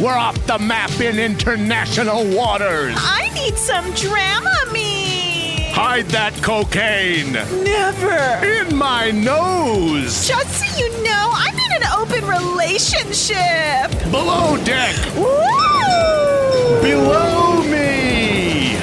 [0.00, 2.94] We're off the map in international waters.
[2.98, 5.70] I need some Dramamine.
[5.70, 8.44] Hide that cocaine Never.
[8.46, 10.26] in my nose.
[10.26, 13.90] Just so you know, I'm in an open relationship.
[14.10, 16.82] Below deck, Woo!
[16.82, 18.74] below me.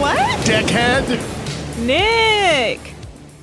[0.00, 0.18] What?
[0.46, 1.06] Deckhead.
[1.84, 2.94] Nick.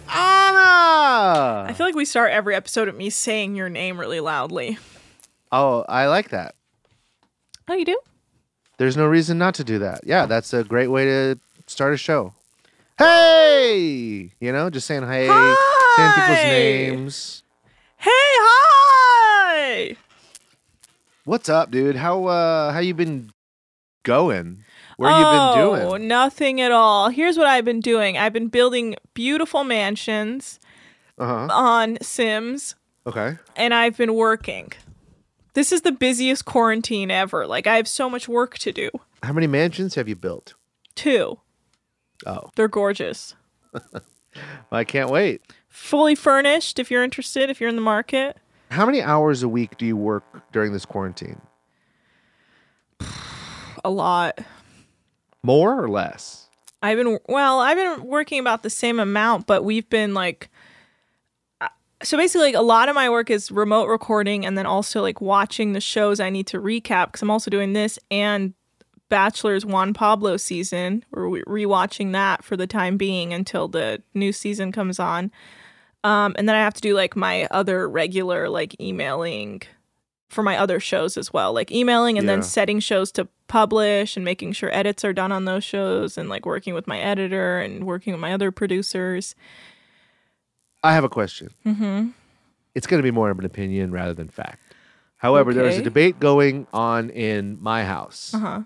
[0.09, 1.65] Anna!
[1.67, 4.77] I feel like we start every episode of me saying your name really loudly.
[5.51, 6.55] Oh, I like that.
[7.67, 7.99] Oh, you do?
[8.77, 10.01] There's no reason not to do that.
[10.05, 12.33] Yeah, that's a great way to start a show.
[12.97, 14.31] Hey!
[14.39, 17.43] You know, just saying hey, saying people's names.
[17.97, 19.95] Hey, hi.
[21.25, 21.95] What's up, dude?
[21.97, 23.31] How uh how you been
[24.03, 24.63] going?
[24.97, 26.07] Where you oh, been doing?
[26.07, 27.09] nothing at all.
[27.09, 28.17] Here's what I've been doing.
[28.17, 30.59] I've been building beautiful mansions
[31.19, 31.47] Uh-huh.
[31.51, 32.75] on Sims,
[33.05, 33.37] Okay.
[33.55, 34.71] and I've been working.
[35.57, 37.47] This is the busiest quarantine ever.
[37.47, 38.91] Like I have so much work to do.
[39.23, 40.53] How many mansions have you built?
[40.93, 41.39] Two.
[42.27, 43.33] Oh, They're gorgeous.
[44.71, 45.41] I can't wait.
[45.67, 48.37] Fully furnished if you're interested, if you're in the market.
[48.69, 51.41] How many hours a week do you work during this quarantine?
[53.83, 54.37] A lot.
[55.41, 56.49] More or less?
[56.83, 60.51] I've been well, I've been working about the same amount, but we've been like
[62.03, 65.19] so basically like a lot of my work is remote recording and then also like
[65.21, 68.53] watching the shows I need to recap cuz I'm also doing this and
[69.09, 71.05] Bachelor's Juan Pablo season.
[71.11, 75.31] We're rewatching that for the time being until the new season comes on.
[76.03, 79.61] Um, and then I have to do like my other regular like emailing
[80.27, 82.33] for my other shows as well, like emailing and Yeah.
[82.35, 86.27] then setting shows to publish and making sure edits are done on those shows and
[86.27, 89.35] like working with my editor and working with my other producers.
[90.83, 91.49] I have a question.
[91.65, 92.09] Mm-hmm.
[92.75, 94.61] It's going to be more of an opinion rather than fact.
[95.17, 98.33] However, there is a debate going on in my house.
[98.33, 98.61] Uh huh.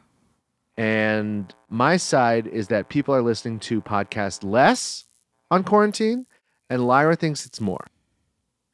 [0.78, 5.06] And my side is that people are listening to podcasts less
[5.50, 6.26] on quarantine,
[6.70, 7.86] and Lyra thinks it's more.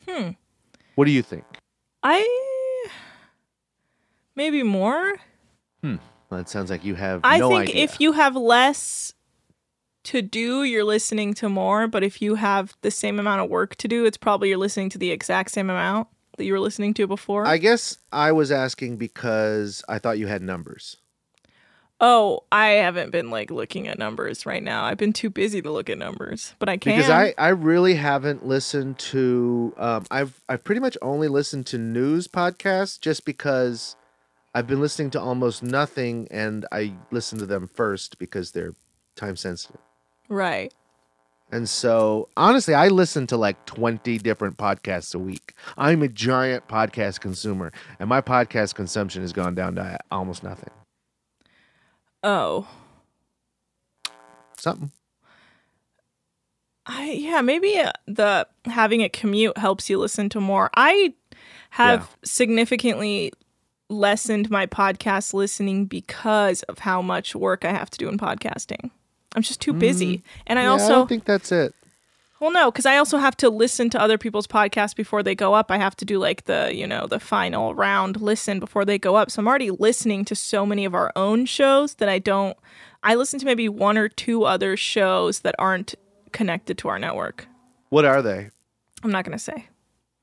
[0.07, 0.31] Hmm.
[0.95, 1.43] What do you think?
[2.01, 2.25] I
[4.35, 5.15] maybe more.
[5.83, 5.95] Hmm.
[6.29, 7.83] Well, it sounds like you have I no think idea.
[7.83, 9.13] if you have less
[10.07, 11.87] to do, you're listening to more.
[11.87, 14.89] But if you have the same amount of work to do, it's probably you're listening
[14.91, 16.07] to the exact same amount
[16.37, 17.45] that you were listening to before.
[17.45, 20.97] I guess I was asking because I thought you had numbers.
[21.99, 24.83] oh, I haven't been like looking at numbers right now.
[24.83, 26.95] I've been too busy to look at numbers, but I can.
[26.95, 31.77] Because I, I really haven't listened to um, I've I've pretty much only listened to
[31.79, 33.95] news podcasts just because
[34.53, 38.73] I've been listening to almost nothing and I listen to them first because they're
[39.15, 39.81] time sensitive.
[40.29, 40.73] Right.
[41.49, 45.53] And so, honestly, I listen to like 20 different podcasts a week.
[45.77, 50.71] I'm a giant podcast consumer, and my podcast consumption has gone down to almost nothing.
[52.21, 52.67] Oh.
[54.57, 54.91] Something.
[56.85, 60.69] I yeah, maybe uh, the having a commute helps you listen to more.
[60.75, 61.13] I
[61.71, 62.05] have Yeah.
[62.25, 63.31] significantly
[63.89, 68.91] lessened my podcast listening because of how much work I have to do in podcasting.
[69.35, 69.79] I'm just too mm-hmm.
[69.79, 70.23] busy.
[70.45, 70.63] And I.
[70.63, 71.73] Yeah, I also don't think that's it.
[72.39, 75.55] Well, no, because I also have to listen to other people's podcasts before they go
[75.55, 75.71] up.
[75.71, 79.15] I have to do like the, you know, the final round listen before they go
[79.15, 79.31] up.
[79.31, 82.55] So I'm already listening to so many of our own shows that I don't.
[83.01, 85.95] I listen to maybe one or two other shows that aren't
[86.31, 87.47] connected to our network.
[87.89, 88.51] What are they?
[89.03, 89.67] I'm not gonna say.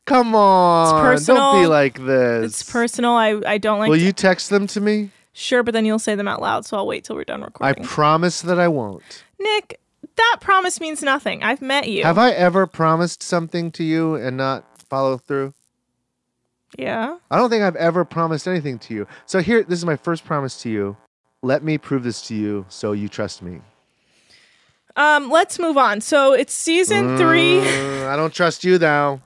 [0.06, 1.19] Come on.
[1.25, 2.61] Don't be like this.
[2.61, 3.12] It's personal.
[3.12, 3.89] I I don't like.
[3.89, 5.11] Will to- you text them to me?
[5.34, 6.64] Sure, but then you'll say them out loud.
[6.64, 7.84] So I'll wait till we're done recording.
[7.84, 9.25] I promise that I won't.
[9.38, 9.78] Nick,
[10.16, 11.42] that promise means nothing.
[11.42, 12.04] I've met you.
[12.04, 15.52] Have I ever promised something to you and not follow through?
[16.78, 17.19] Yeah.
[17.31, 19.06] I don't think I've ever promised anything to you.
[19.26, 20.96] So here, this is my first promise to you.
[21.42, 23.60] Let me prove this to you so you trust me.
[24.96, 25.31] Um.
[25.31, 26.00] Let's move on.
[26.00, 27.60] So it's season three.
[27.60, 29.20] Uh, I don't trust you now.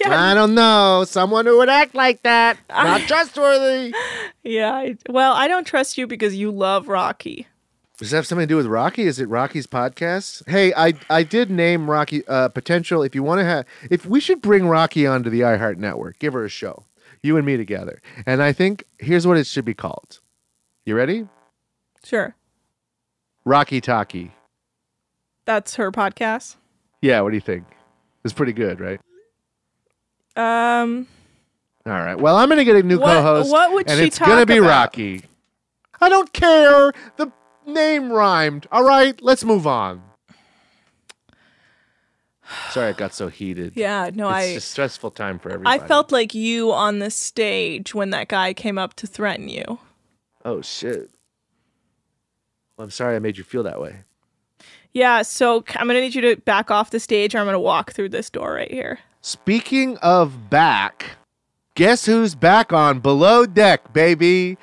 [0.00, 0.20] Yeah.
[0.20, 1.04] I don't know.
[1.06, 2.58] Someone who would act like that.
[2.70, 3.94] Not trustworthy.
[4.42, 4.72] Yeah.
[4.72, 7.46] I, well, I don't trust you because you love Rocky.
[7.98, 9.02] Does that have something to do with Rocky?
[9.02, 10.48] Is it Rocky's podcast?
[10.48, 13.02] Hey, I I did name Rocky uh, potential.
[13.02, 16.32] If you want to have, if we should bring Rocky onto the iHeart Network, give
[16.32, 16.86] her a show,
[17.22, 18.00] you and me together.
[18.24, 20.20] And I think here's what it should be called.
[20.86, 21.28] You ready?
[22.02, 22.34] Sure.
[23.44, 24.32] Rocky Talkie.
[25.44, 26.56] That's her podcast.
[27.02, 27.20] Yeah.
[27.20, 27.66] What do you think?
[28.24, 28.98] It's pretty good, right?
[30.36, 31.06] Um.
[31.86, 32.14] All right.
[32.18, 33.50] Well, I'm gonna get a new What- co-host.
[33.50, 34.68] what would and she it's gonna talk be about?
[34.68, 35.22] Rocky.
[36.00, 36.92] I don't care.
[37.16, 37.30] The
[37.66, 38.66] name rhymed.
[38.72, 39.20] All right.
[39.22, 40.02] Let's move on.
[42.70, 43.74] Sorry, I got so heated.
[43.76, 44.10] Yeah.
[44.12, 44.28] No.
[44.28, 44.42] it's I.
[44.42, 45.78] a stressful time for everybody.
[45.80, 49.78] I felt like you on the stage when that guy came up to threaten you.
[50.44, 51.10] Oh shit.
[52.76, 54.00] Well, I'm sorry I made you feel that way.
[54.92, 55.22] Yeah.
[55.22, 58.08] So I'm gonna need you to back off the stage, or I'm gonna walk through
[58.08, 58.98] this door right here.
[59.22, 61.16] Speaking of back,
[61.74, 64.56] guess who's back on Below Deck, baby?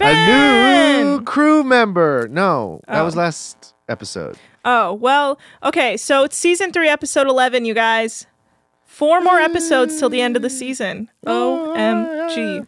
[0.00, 2.28] A new crew member.
[2.30, 3.20] No, that was Oh.
[3.20, 4.36] last episode.
[4.64, 5.38] Oh well.
[5.62, 5.96] Okay.
[5.96, 7.64] So it's season three, episode eleven.
[7.64, 8.26] You guys.
[8.86, 11.10] Four more episodes till the end of the season.
[11.26, 12.66] OMG.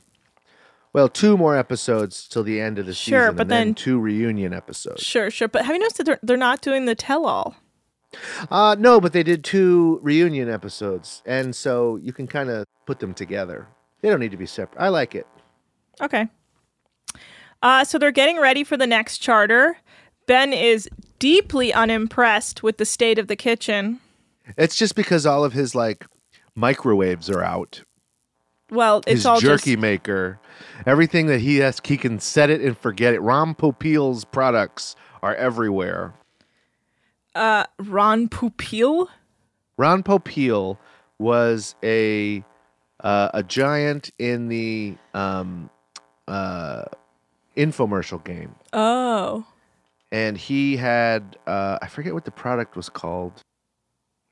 [0.93, 3.75] Well, two more episodes till the end of the Sure, season, but and then then-
[3.75, 5.03] two reunion episodes.
[5.03, 5.47] Sure, sure.
[5.47, 7.55] But have you noticed that they're, they're not doing the tell all?
[8.51, 13.01] Uh, no, but they did two reunion episodes, and so you can kind of put
[13.01, 13.69] them together.
[14.01, 14.81] They don't need to be separate.
[14.81, 15.27] I like it.
[16.01, 16.29] Okay.
[17.63, 19.79] Uh, so they're getting ready for the next charter.
[20.27, 24.01] Ben is deeply unimpressed with the state of the kitchen.
[24.57, 26.07] It's just because all of his like
[26.55, 27.83] microwaves are out.
[28.71, 30.41] Well, it's his all jerky just maker,
[30.87, 33.21] everything that he has, he can set it and forget it.
[33.21, 36.15] Ron Popeil's products are everywhere.
[37.37, 39.09] Uh, Ron Pupil.
[39.79, 40.79] Ron Popeil
[41.19, 42.43] was a
[43.01, 45.69] uh, a giant in the um,
[46.27, 46.85] uh,
[47.57, 49.45] infomercial game, Oh,
[50.11, 53.43] and he had uh, I forget what the product was called,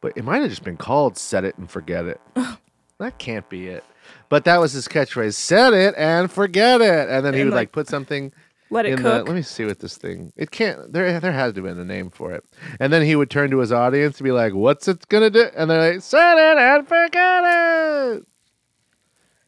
[0.00, 2.21] but it might have just been called "Set It and Forget It."
[2.99, 3.85] that can't be it.
[4.31, 7.55] But that was his catchphrase: "Set it and forget it," and then he And, would
[7.55, 8.33] like like, put something
[8.71, 9.28] let it in the cook.
[9.28, 11.85] let me see what this thing it can't there there had to have been a
[11.85, 12.44] name for it
[12.80, 15.49] and then he would turn to his audience and be like what's it gonna do
[15.56, 18.26] and they're like set it and forget it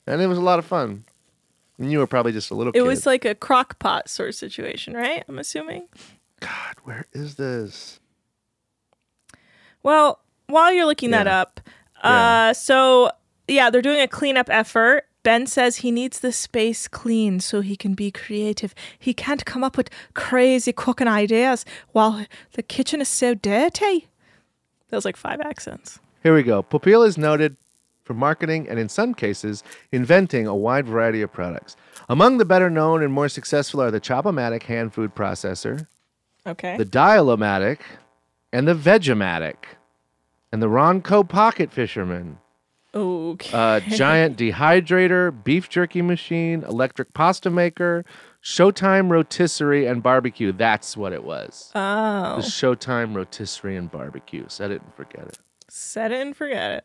[0.07, 1.05] and it was a lot of fun
[1.79, 4.31] and you were probably just a little it kid was like a crock pot sort
[4.31, 5.23] of situation, right?
[5.29, 5.89] I'm assuming.
[6.41, 8.01] god where is this
[9.83, 11.41] Well, while you're looking that Yeah.
[11.41, 11.61] up,
[12.05, 12.49] Yeah.
[12.51, 13.11] uh, so
[13.49, 15.05] yeah, they're doing a cleanup effort.
[15.27, 18.73] Ben says he needs the space clean so he can be creative.
[18.97, 24.07] He can't come up with crazy cooking ideas while the kitchen is so dirty.
[24.89, 25.99] That was like five accents.
[26.23, 27.57] here we go Popeil is noted
[28.05, 31.75] for marketing and in some cases inventing a wide variety of products
[32.09, 35.89] among the better known and more successful are the Chopomatic hand food processor
[36.47, 36.77] Okay.
[36.77, 37.81] the Dialomatic,
[38.53, 39.57] and the Vegematic,
[40.53, 42.39] and the Ronco Pocket Fisherman,
[42.97, 43.51] okay.
[43.53, 48.05] uh, giant dehydrator, beef jerky machine, electric pasta maker,
[48.43, 50.53] Showtime rotisserie and barbecue.
[50.53, 51.73] That's what it was.
[51.75, 54.45] oh, The Showtime rotisserie and barbecue.
[54.49, 55.39] Set it and forget it.
[55.69, 56.85] set it and forget it.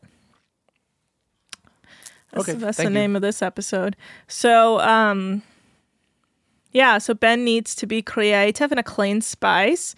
[2.31, 2.89] That's, Okay, that's the you.
[2.89, 3.95] name of this episode.
[4.27, 5.43] So, um,
[6.71, 9.93] yeah, so Ben needs to be creative and a clean spice.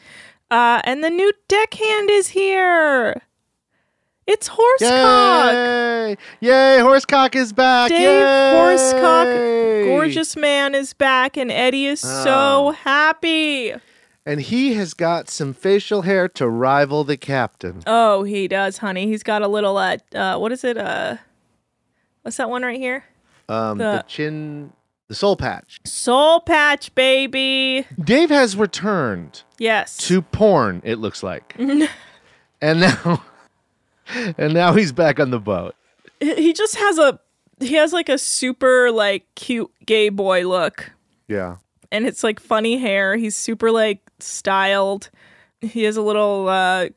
[0.51, 3.21] Uh, and the new deckhand is here.
[4.25, 5.51] It's Horsecock.
[5.53, 6.17] Yay!
[6.39, 6.77] Yay!
[6.79, 7.89] Horsecock is back.
[7.89, 8.53] Dave Yay!
[8.55, 12.71] Horsecock, gorgeous man, is back, and Eddie is so Ah.
[12.71, 13.73] happy.
[14.25, 17.83] And he has got some facial hair to rival the captain.
[17.85, 19.07] Oh, he does, honey.
[19.07, 20.77] He's got a little uh, uh what is it?
[20.77, 21.17] Uh
[22.21, 23.03] what's that one right here?
[23.49, 24.71] Um, the, The- chin,
[25.09, 25.81] the soul patch.
[25.83, 27.85] Soul patch, baby.
[28.01, 29.97] Dave has returned Yes.
[30.07, 30.81] to porn.
[30.85, 33.21] It looks like, and now,
[34.37, 35.75] and now he's back on the boat.
[36.19, 37.19] He he just has a
[37.59, 40.91] he has like a super like cute gay boy look.
[41.27, 41.57] Yeah.
[41.91, 43.15] And it's like funny hair.
[43.15, 45.09] He's super like styled.
[45.61, 46.89] He has a little uh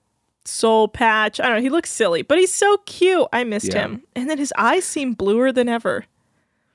[0.44, 1.40] soul patch.
[1.40, 3.26] I don't know, he looks silly, but he's so cute.
[3.32, 3.82] I missed Yeah.
[3.82, 4.02] him.
[4.14, 6.04] And then his eyes seem bluer than ever.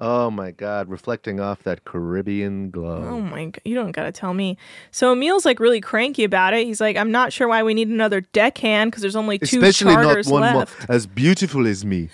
[0.04, 0.90] Oh my God!
[0.90, 3.06] Reflecting off that Caribbean glow.
[3.08, 4.58] Oh my god, you don't gotta tell me.
[4.90, 6.66] So Emil's like really cranky about it.
[6.66, 9.94] He's like, I'm not sure why we need another deckhand because there's only two Especially
[9.94, 10.86] not charters one more left.
[10.90, 12.10] as beautiful as me.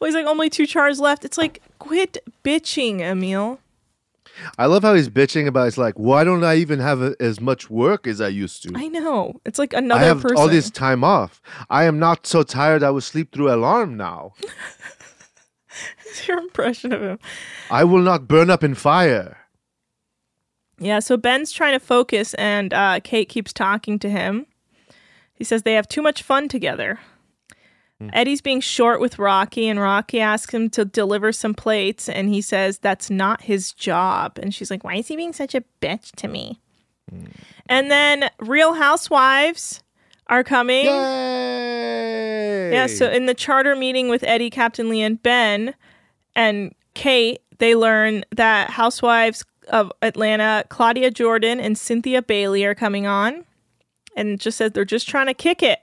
[0.00, 1.24] Well, he's like, only two charters left.
[1.24, 3.60] It's like, quit bitching, Emil.
[4.58, 5.68] I love how he's bitching about.
[5.68, 8.72] It's like, why don't I even have a, as much work as I used to?
[8.74, 9.40] I know.
[9.44, 10.00] It's like another.
[10.00, 10.36] I have person.
[10.36, 11.40] all this time off.
[11.68, 14.32] I am not so tired I will sleep through alarm now.
[16.28, 17.18] Your impression of him.
[17.70, 19.38] I will not burn up in fire.
[20.78, 24.46] Yeah, so Ben's trying to focus, and uh, Kate keeps talking to him.
[25.34, 26.98] He says they have too much fun together.
[28.14, 32.40] Eddie's being short with Rocky, and Rocky asks him to deliver some plates, and he
[32.40, 34.38] says that's not his job.
[34.42, 36.60] And she's like, Why is he being such a bitch to me?
[37.66, 39.82] And then Real Housewives
[40.28, 40.86] are coming.
[40.86, 42.72] Yay!
[42.72, 45.74] Yeah, so in the charter meeting with Eddie, Captain Lee, and Ben,
[46.40, 53.06] and Kate, they learn that Housewives of Atlanta, Claudia Jordan and Cynthia Bailey are coming
[53.06, 53.44] on.
[54.16, 55.80] And just says they're just trying to kick it.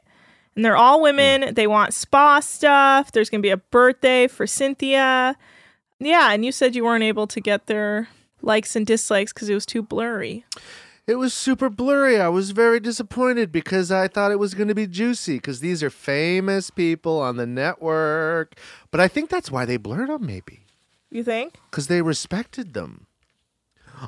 [0.55, 1.43] And they're all women.
[1.43, 1.53] Hmm.
[1.53, 3.11] They want spa stuff.
[3.11, 5.37] There's going to be a birthday for Cynthia.
[5.99, 8.09] Yeah, and you said you weren't able to get their
[8.41, 10.43] likes and dislikes because it was too blurry.
[11.07, 12.19] It was super blurry.
[12.19, 15.81] I was very disappointed because I thought it was going to be juicy because these
[15.81, 18.55] are famous people on the network.
[18.91, 20.65] But I think that's why they blurred them, maybe
[21.09, 21.55] You think?
[21.71, 23.07] because they respected them.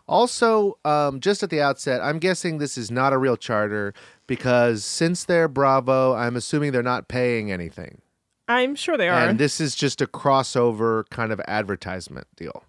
[0.07, 3.93] Also, um, just at the outset, I'm guessing this is not a real charter
[4.27, 8.01] because since they're Bravo, I'm assuming they're not paying anything.
[8.47, 9.27] I'm sure they are.
[9.27, 12.65] And this is just a crossover kind of advertisement deal.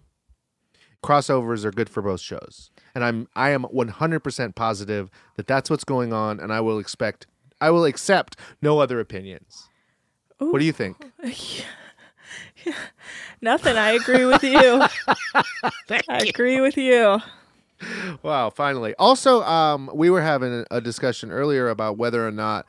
[1.03, 2.70] Crossovers are good for both shows.
[2.93, 7.27] And I'm I am 100% positive that that's what's going on and I will expect
[7.59, 9.69] I will accept no other opinions.
[10.39, 10.97] What do you think?
[13.41, 13.77] Nothing.
[13.77, 14.83] I agree with you.
[15.89, 17.19] I agree with you.
[18.21, 18.93] Wow, finally.
[18.99, 22.67] Also, um, we were having a discussion earlier about whether or not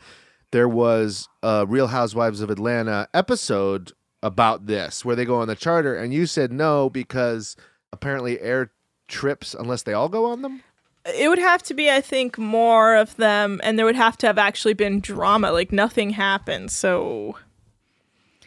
[0.53, 5.57] there was a Real Housewives of Atlanta episode about this, where they go on the
[5.57, 7.57] charter, and you said no because
[7.93, 8.73] apparently air
[9.13, 10.63] trips unless they all go on them.
[11.05, 14.27] It would have to be, I think, more of them, and there would have to
[14.27, 15.53] have actually been drama.
[15.53, 16.71] Like nothing happened.
[16.71, 17.37] So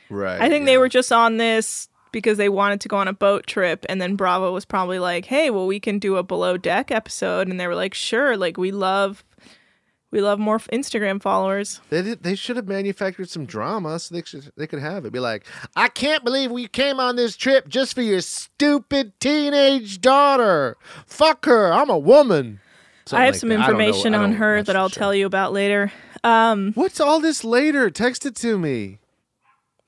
[0.09, 0.41] Right.
[0.41, 3.45] I think they were just on this because they wanted to go on a boat
[3.45, 6.91] trip, and then Bravo was probably like, "Hey, well, we can do a below deck
[6.91, 9.23] episode," and they were like, "Sure." Like we love,
[10.15, 11.81] we love more Instagram followers.
[11.89, 15.11] They did, they should have manufactured some drama so they should, they could have it.
[15.11, 15.45] Be like,
[15.75, 20.77] I can't believe we came on this trip just for your stupid teenage daughter.
[21.05, 21.71] Fuck her.
[21.73, 22.61] I'm a woman.
[23.05, 23.55] Something I have like some that.
[23.59, 23.61] Know.
[23.65, 24.99] information on her that I'll show.
[24.99, 25.91] tell you about later.
[26.23, 27.89] Um, What's all this later?
[27.89, 28.99] Text it to me.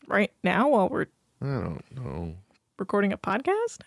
[0.07, 1.05] right now while we're
[1.41, 2.36] I don't know.
[2.77, 3.79] recording a podcast.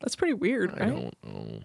[0.00, 0.90] That's pretty weird, I right?
[0.90, 1.60] don't know.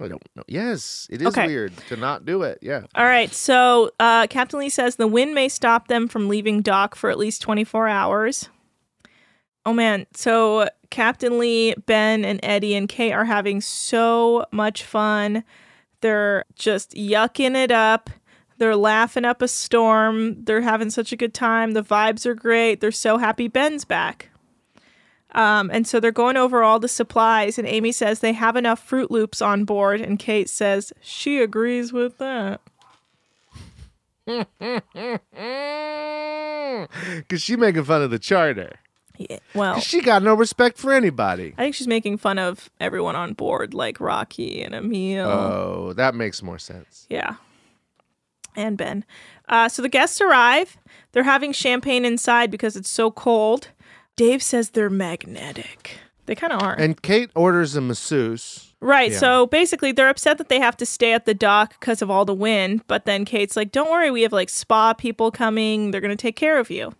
[0.00, 0.44] I don't know.
[0.46, 1.46] Yes, it is Okay.
[1.46, 2.58] weird to not do it.
[2.62, 2.82] Yeah.
[2.94, 3.32] All right.
[3.32, 7.18] So uh, Captain Lee says the wind may stop them from leaving dock for at
[7.18, 8.48] least 24 hours.
[9.66, 10.06] Oh man.
[10.14, 15.44] So Captain Lee, Ben, and Eddie and Kate are having so much fun.
[16.00, 18.08] They're just yucking it up.
[18.58, 20.44] They're laughing up a storm.
[20.44, 21.72] They're having such a good time.
[21.72, 22.80] The vibes are great.
[22.80, 24.30] They're so happy Ben's back.
[25.32, 28.88] Um, and so they're going over all the supplies, and Amy says they have enough
[28.88, 32.60] Froot Loops on board, and Kate says she agrees with that.
[37.16, 38.78] Because she's making fun of the charter.
[39.16, 41.54] Yeah, well, she got no respect for anybody.
[41.58, 45.26] I think she's making fun of everyone on board, like Rocky and Emil.
[45.26, 47.04] Oh, that makes more sense.
[47.08, 47.36] Yeah.
[48.54, 49.04] And Ben.
[49.48, 50.76] Uh, so the guests arrive.
[51.12, 53.68] They're having champagne inside because it's so cold.
[54.18, 55.98] Dave says they're magnetic.
[56.26, 56.74] They kind of are.
[56.74, 58.74] And Kate orders a masseuse.
[58.80, 59.10] Right.
[59.12, 59.18] Yeah.
[59.18, 62.24] So basically, they're upset that they have to stay at the dock because of all
[62.24, 62.82] the wind.
[62.86, 65.90] But then Kate's like, "Don't worry, we have like spa people coming.
[65.90, 66.92] They're gonna take care of you."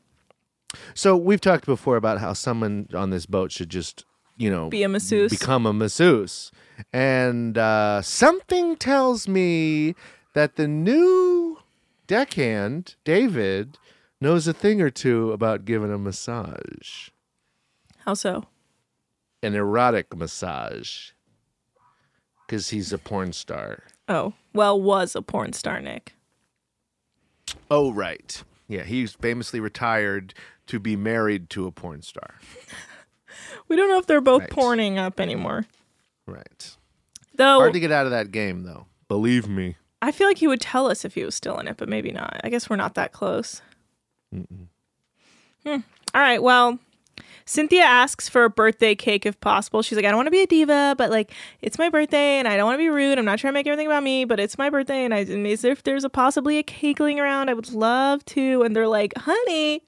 [0.94, 4.04] So we've talked before about how someone on this boat should just,
[4.36, 5.30] you know, Be a masseuse.
[5.30, 6.50] become a masseuse.
[6.92, 9.94] And uh, something tells me
[10.34, 11.58] that the new
[12.06, 13.78] deckhand, David,
[14.20, 17.10] knows a thing or two about giving a massage,
[17.98, 18.44] How so?
[19.42, 21.10] an erotic massage,
[22.46, 23.84] because he's a porn star.
[24.08, 26.14] Oh, well, was a porn star, Nick.
[27.70, 28.42] Oh, right.
[28.66, 30.34] Yeah, he's famously retired
[30.66, 32.34] to be married to a porn star.
[33.68, 34.50] We don't know if they're both Right.
[34.50, 35.66] porning up anymore.
[36.26, 36.76] Right.
[37.34, 38.86] Though Hard to get out of that game, though.
[39.06, 39.76] Believe me.
[40.02, 42.10] I feel like he would tell us if he was still in it, but maybe
[42.10, 42.40] not.
[42.42, 43.60] I guess we're not that close.
[44.32, 45.76] Hmm.
[46.14, 46.42] All right.
[46.42, 46.78] Well,
[47.44, 49.82] Cynthia asks for a birthday cake if possible.
[49.82, 51.32] She's like, I don't want to be a diva, but like,
[51.62, 53.18] it's my birthday and I don't want to be rude.
[53.18, 55.04] I'm not trying to make everything about me, but it's my birthday.
[55.04, 58.62] And I, and if there's a possibly a cake laying around, I would love to.
[58.62, 59.82] And they're like, honey,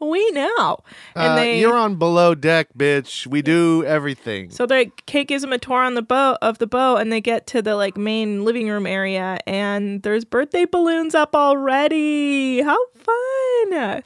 [0.00, 0.78] we know.
[1.14, 3.26] And Uh, they, you're on below deck, bitch.
[3.26, 4.50] We do everything.
[4.50, 7.20] So the Kate gives them a tour on the boat of the boat, and they
[7.20, 12.62] get to the like main living room area, and there's birthday balloons up already.
[12.62, 14.02] How fun!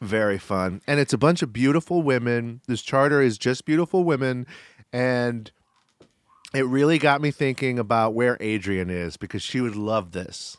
[0.00, 0.80] Very fun.
[0.86, 2.60] And it's a bunch of beautiful women.
[2.66, 4.46] This charter is just beautiful women.
[4.92, 5.50] And
[6.52, 10.56] it really got me thinking about where Adrian is because she would love this.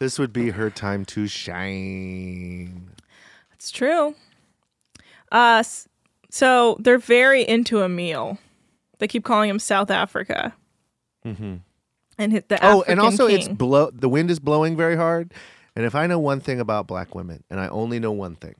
[0.00, 2.90] This would be her time to shine.
[3.52, 4.14] It's true.
[5.30, 5.62] Uh,
[6.30, 8.38] so they're very into Emil.
[8.98, 10.54] They keep calling him South Africa.
[11.24, 11.56] Mm-hmm.
[12.16, 15.32] And hit the oh, and also it's blow the wind is blowing very hard.
[15.76, 18.56] And if I know one thing about black women, and I only know one thing,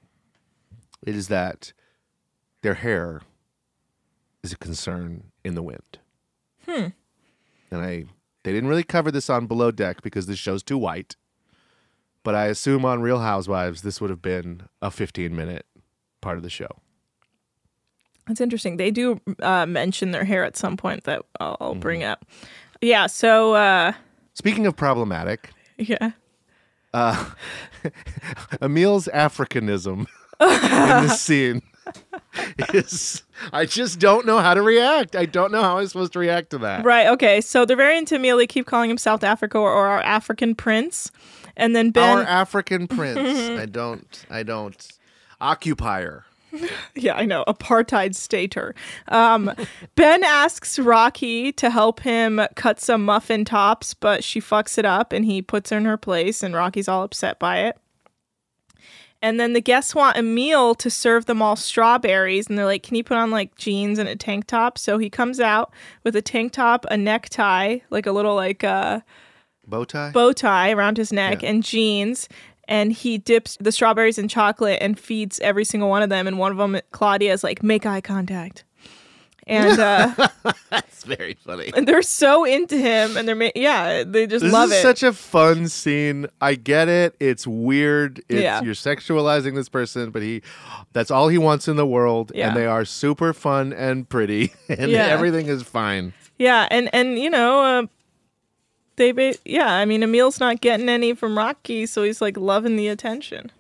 [1.03, 1.73] it is that
[2.63, 3.23] their hair
[4.43, 5.99] is a concern in the wind.
[6.67, 6.89] Hmm.
[7.71, 8.05] And I
[8.45, 11.17] they didn't really cover this on below deck because this show's too white.
[12.23, 15.67] But I assume on Real Housewives this would have been a 15 minute
[16.21, 16.69] part of the show.
[18.27, 18.77] That's interesting.
[18.77, 22.25] They do uh, mention their hair at some point that I'll, I'll bring up.
[22.81, 23.07] Yeah.
[23.07, 23.93] So uh,
[24.35, 26.13] Speaking of problematic, yeah.
[28.61, 30.07] Emil's Africanism
[30.41, 31.63] in this scene
[32.73, 35.17] is I just don't know how to react.
[35.17, 36.85] I don't know how I'm supposed to react to that.
[36.85, 37.07] Right.
[37.09, 37.41] Okay.
[37.41, 38.37] So they're very into Emil.
[38.37, 41.11] They keep calling him South Africa or, or our African prince.
[41.61, 42.19] And then Ben.
[42.19, 43.19] Our African prince.
[43.61, 44.89] I don't I don't
[45.41, 46.25] occupier.
[46.97, 47.45] yeah, I know.
[47.47, 48.75] Apartheid stater.
[49.07, 49.53] Um,
[49.95, 55.13] ben asks Rocky to help him cut some muffin tops, but she fucks it up
[55.13, 57.79] and he puts her in her place, and Rocky's all upset by it.
[59.23, 62.97] And then the guests want Emil to serve them all strawberries, and they're like, "Can
[62.97, 65.73] you put on like jeans and a tank top?" So he comes out
[66.05, 69.01] with a tank top, a necktie, like a little like uh,
[69.71, 70.11] Bow tie?
[70.11, 71.51] bow tie around his neck Yeah.
[71.51, 72.29] and jeans
[72.69, 76.39] and he dips the strawberries in chocolate and feeds every single one of them and
[76.39, 78.65] one of them claudia is like make eye contact
[79.47, 80.29] and uh
[80.71, 81.73] That's very funny.
[81.75, 84.83] and they're so into him and they're ma- yeah they just This love is it
[84.83, 86.27] such a fun scene.
[86.41, 87.17] I get it.
[87.19, 88.19] It's weird.
[88.29, 88.61] It's, Yeah.
[88.63, 90.43] You're sexualizing this person, but he
[90.93, 92.31] that's all he wants in the world.
[92.35, 92.49] Yeah.
[92.49, 94.53] And they are super fun and pretty.
[94.69, 95.07] And Yeah.
[95.07, 96.13] everything is fine.
[96.39, 97.87] yeah and and you know uh
[99.01, 102.77] they ba- yeah i mean emil's not getting any from rocky so he's like loving
[102.77, 103.51] the attention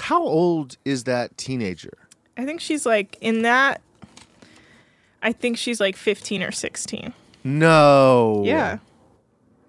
[0.00, 1.98] How old is that teenager?
[2.36, 3.80] i think she's like in that
[5.22, 7.12] i think she's like 15 or 16
[7.44, 8.42] No.
[8.46, 8.78] yeah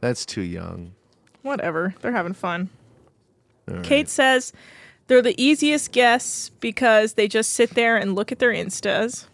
[0.02, 0.94] That's too young.
[1.42, 1.96] whatever.
[2.02, 2.70] They're having fun.
[3.84, 4.54] Kate says
[5.08, 9.26] they're the easiest guests because they just sit there and look at their Instas,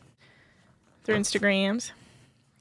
[1.06, 1.92] their Instagrams,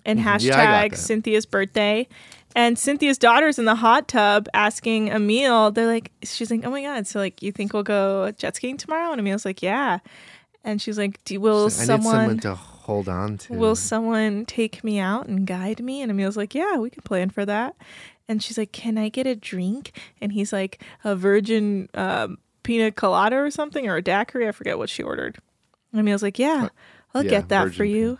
[0.04, 0.28] and mm-hmm.
[0.40, 0.96] Yeah, hashtag that.
[0.98, 2.06] Cynthia's birthday.
[2.54, 6.82] And Cynthia's daughter's in the hot tub asking Emil, they're like, she's like, oh my
[6.82, 9.10] God, so like, you think we'll go jet skiing tomorrow?
[9.10, 9.98] And Emil's like, yeah.
[10.62, 13.54] And she's like, Do, will I need someone, someone to hold on to.
[13.54, 16.00] will someone take me out and guide me?
[16.00, 17.74] And Emil's like, yeah, we can plan for that.
[18.28, 19.92] And she's like, can I get a drink?
[20.20, 24.48] And he's like, a virgin um, pina colada or something, or a daiquiri.
[24.48, 25.38] I forget what she ordered.
[25.92, 26.68] And Emil's like, yeah,
[27.14, 28.18] I'll yeah, get that for you.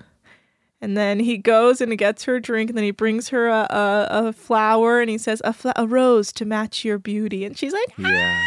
[0.81, 3.49] And then he goes and he gets her a drink, and then he brings her
[3.49, 7.45] a, a, a flower, and he says, a, fla- a rose to match your beauty.
[7.45, 8.41] And she's like, Yeah.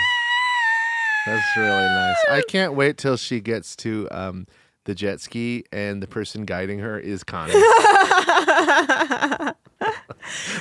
[1.26, 2.16] That's really nice.
[2.30, 4.48] I can't wait till she gets to um,
[4.86, 7.54] the jet ski and the person guiding her is Connie.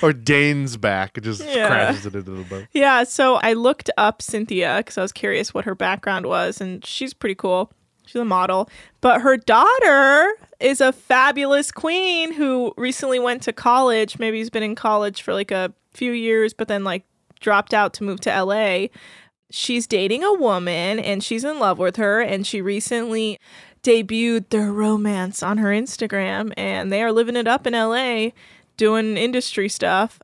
[0.03, 1.21] or Dane's back.
[1.21, 1.69] Just Yeah.
[1.69, 2.67] crashes it into the boat.
[2.73, 6.85] Yeah, so I looked up Cynthia because I was curious what her background was, and
[6.85, 7.73] she's pretty cool.
[8.07, 8.71] She's a model.
[9.01, 14.19] But her daughter is a fabulous queen who recently went to college.
[14.19, 17.05] Maybe he's been in college for like a few years, but then like
[17.41, 18.87] dropped out to move to LA.
[19.51, 22.21] She's dating a woman and she's in love with her.
[22.21, 23.39] And she recently
[23.83, 28.31] debuted their romance on her Instagram and they are living it up in LA
[28.77, 30.21] doing industry stuff.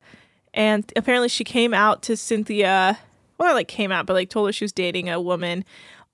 [0.55, 2.99] And apparently she came out to Cynthia,
[3.39, 5.65] well, not like came out, but like told her she was dating a woman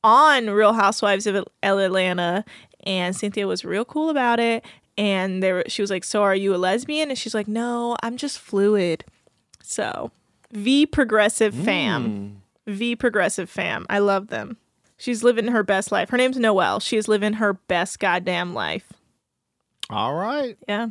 [0.04, 2.44] on Real Housewives of Atlanta.
[2.84, 4.64] And Cynthia was real cool about it.
[4.96, 8.16] And there, she was like, "So are you a lesbian?" And she's like, "No, I'm
[8.16, 9.04] just fluid."
[9.62, 10.10] So,
[10.50, 13.86] V progressive fam, V progressive fam.
[13.88, 14.56] I love them.
[14.96, 16.10] She's living her best life.
[16.10, 16.80] Her name's Noelle.
[16.80, 18.92] She is living her best goddamn life.
[19.90, 20.56] All right.
[20.68, 20.88] Yeah.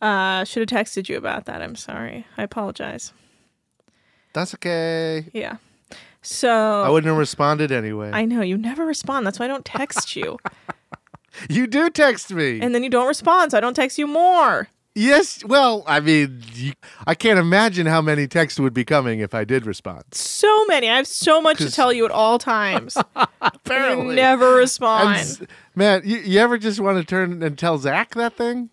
[0.00, 1.62] Uh, should have texted you about that.
[1.62, 2.26] I'm sorry.
[2.36, 3.12] I apologize.
[4.32, 5.26] That's okay.
[5.32, 5.56] Yeah.
[6.26, 8.10] So I wouldn't have responded anyway.
[8.12, 9.26] I know you never respond.
[9.26, 10.38] That's why I don't text you.
[11.48, 12.60] you do text me.
[12.60, 14.68] and then you don't respond, so I don't text you more.
[14.94, 15.44] yes.
[15.44, 16.42] Well, I mean,
[17.06, 20.02] I can't imagine how many texts would be coming if I did respond.
[20.12, 20.88] So many.
[20.88, 22.96] I have so much to tell you at all times.
[23.16, 24.16] you Apparently.
[24.16, 25.16] never I'm respond.
[25.18, 25.42] s-
[25.74, 28.70] man, you, you ever just want to turn and tell Zach that thing?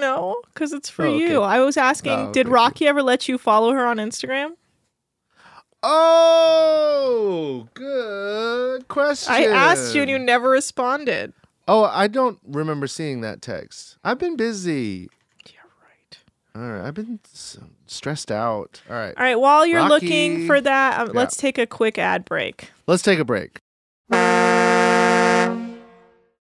[0.00, 1.18] no, because it's for Oh, okay.
[1.32, 1.42] you.
[1.42, 2.48] I was asking, Oh, did.
[2.48, 4.52] Rocky ever let you follow her on Instagram?
[5.86, 9.32] Oh, good question.
[9.32, 11.32] I asked you and you never responded.
[11.68, 13.96] Oh, I don't remember seeing that text.
[14.04, 15.08] I've been busy.
[15.46, 16.18] Yeah, right.
[16.56, 18.82] All right, I've been s- stressed out.
[18.88, 20.06] All right, All right, while you're Rocky.
[20.06, 21.12] looking for that, um, Yeah.
[21.20, 22.70] let's take a quick ad break.
[22.86, 23.60] let's take a break.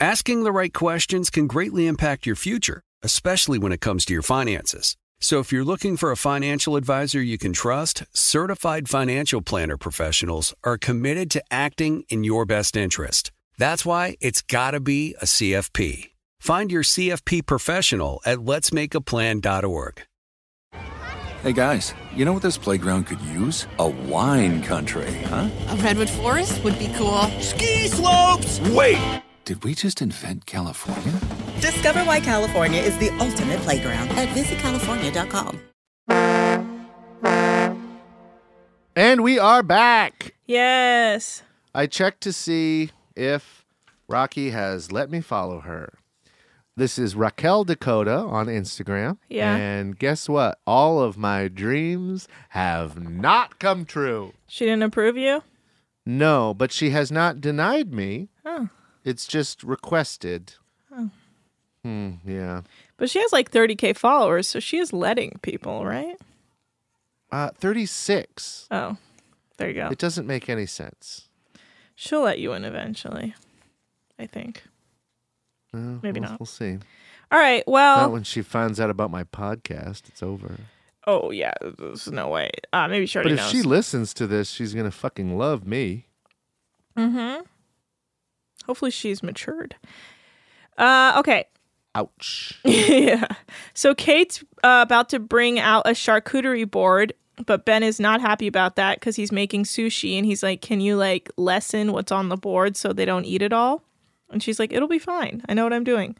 [0.00, 4.22] Asking the right questions can greatly impact your future, especially when it comes to your
[4.22, 4.96] finances.
[5.20, 10.54] So if you're looking for a financial advisor you can trust, certified financial planner professionals
[10.64, 13.32] are committed to acting in your best interest.
[13.56, 16.10] That's why it's got to be a CFP.
[16.40, 20.02] Find your CFP professional at letsmakeaplan.org.
[21.42, 23.66] Hey guys, you know what this playground could use?
[23.78, 25.48] A wine country, huh?
[25.68, 27.22] A redwood forest would be cool.
[27.40, 28.60] Ski slopes!
[28.70, 29.22] Wait!
[29.46, 31.12] Did we just invent California?
[31.60, 35.60] Discover why California is the ultimate playground at visitcalifornia.com.
[38.96, 40.34] And we are back.
[40.46, 41.44] Yes.
[41.72, 43.64] I checked to see if
[44.08, 45.96] Rocky has let me follow her.
[46.76, 49.18] This is Raquel Dakota on Instagram.
[49.28, 49.54] Yeah.
[49.54, 50.58] And guess what?
[50.66, 54.32] All of my dreams have not come true.
[54.48, 55.44] She didn't approve you?
[56.04, 58.28] No, but she has not denied me.
[58.44, 58.70] Oh.
[59.06, 60.54] It's just requested.
[60.92, 61.08] Oh.
[61.84, 62.62] Hmm, yeah.
[62.96, 66.16] But she has like 30K followers, so she is letting people, right?
[67.30, 68.66] Uh, 36.
[68.70, 68.96] Oh,
[69.58, 69.88] there you go.
[69.90, 71.28] It doesn't make any sense.
[71.94, 73.34] She'll let you in eventually,
[74.18, 74.64] I think.
[75.72, 76.40] Maybe we'll- not.
[76.40, 76.78] We'll see.
[77.30, 77.62] All right.
[77.66, 80.08] Well, Not when she finds out about my podcast.
[80.08, 80.56] It's over.
[81.06, 81.52] oh, yeah.
[81.78, 82.50] There's no way.
[82.72, 83.50] Uh, maybe she But if knows.
[83.50, 86.06] she listens to this, she's going to fucking love me.
[86.96, 87.42] mm-hmm.
[88.66, 89.76] Hopefully she's matured.
[90.76, 91.46] Uh, okay.
[91.94, 92.60] Ouch.
[92.64, 93.26] yeah.
[93.72, 97.14] So Kate's uh, about to bring out a charcuterie board,
[97.46, 100.80] but Ben is not happy about that because he's making sushi and he's like, "Can
[100.80, 103.82] you like lessen what's on the board so they don't eat it all?"
[104.30, 105.42] And she's like, "It'll be fine.
[105.48, 106.16] I know what I'm doing."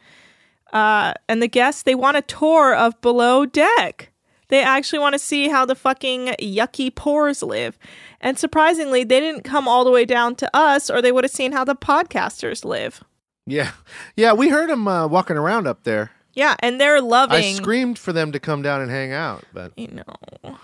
[0.72, 4.10] Uh, and the guests they want a tour of below deck.
[4.48, 7.78] They actually want to see how the fucking yucky pores live.
[8.20, 11.30] And surprisingly, they didn't come all the way down to us, or they would have
[11.30, 13.02] seen how the podcasters live.
[13.46, 13.72] Yeah.
[14.16, 16.10] Yeah, we heard them uh, walking around up there.
[16.36, 17.38] Yeah, and they're loving.
[17.38, 20.56] I screamed for them to come down and hang out, but you know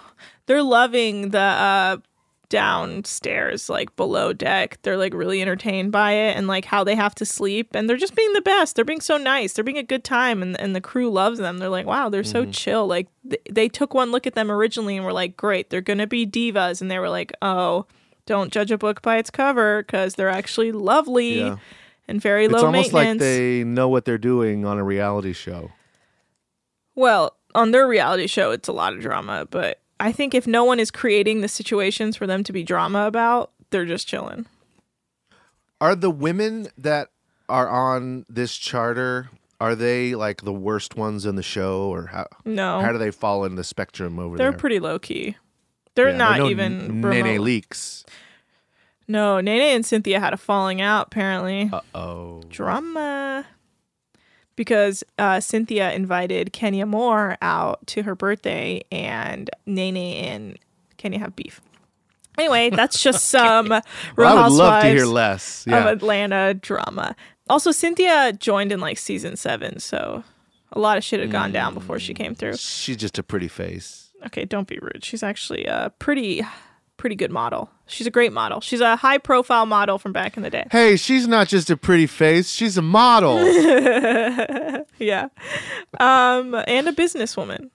[0.47, 1.97] they're loving the uh
[2.53, 4.77] downstairs like below deck.
[4.83, 7.75] They're like really entertained by it and like how they have to sleep.
[7.75, 8.77] And they're just being the best.
[8.77, 9.55] They're being so nice.
[9.55, 11.57] They're being a good time and, and the crew loves them.
[11.57, 12.51] They're like wow they're so mm-hmm.
[12.51, 12.87] chill.
[12.87, 16.07] Like th- they took one look at them originally and were like great they're gonna
[16.07, 16.83] be divas.
[16.83, 17.87] And they were like oh
[18.27, 21.57] don't judge a book by its cover because they're actually lovely Yeah.
[22.07, 23.23] and very low it's almost maintenance.
[23.23, 25.73] like they know what they're doing on a reality show.
[26.95, 30.65] Well, on their reality show, it's a lot of drama, but I think if no
[30.65, 34.47] one is creating the situations for them to be drama about, they're just chilling.
[35.81, 37.09] Are the women that
[37.49, 42.27] are on this charter are they like the worst ones in the show, or how?
[42.45, 42.81] No.
[42.81, 44.51] How do they fall in the spectrum over there?
[44.51, 45.37] They're pretty low key.
[45.95, 47.47] They're Yeah, not no even Nene remote.
[47.47, 48.05] Leakes.
[49.07, 51.71] No, Nene and Cynthia had a falling out apparently.
[51.73, 52.43] Uh oh.
[52.49, 53.47] Drama.
[54.57, 60.59] Because uh, Cynthia invited Kenya Moore out to her birthday, and Nene and
[60.99, 61.61] Kenya have beef.
[62.39, 63.83] Anyway, that's just some Real
[64.17, 65.67] Well, I would love to hear less.
[65.67, 67.15] of Atlanta drama.
[67.51, 70.23] Also, Cynthia joined in like season seven, so
[70.73, 72.57] a lot of shit had gone down before she came through.
[72.57, 74.11] She's just a pretty face.
[74.27, 75.05] Okay, don't be rude.
[75.05, 76.43] She's actually a pretty,
[76.97, 77.71] pretty good model.
[77.93, 78.61] She's a great model.
[78.61, 80.67] She's a high profile model from back in the day.
[80.71, 83.39] Hey, she's not just a pretty face; she's a model.
[84.99, 85.29] yeah.
[86.01, 87.71] Um, and a businesswoman.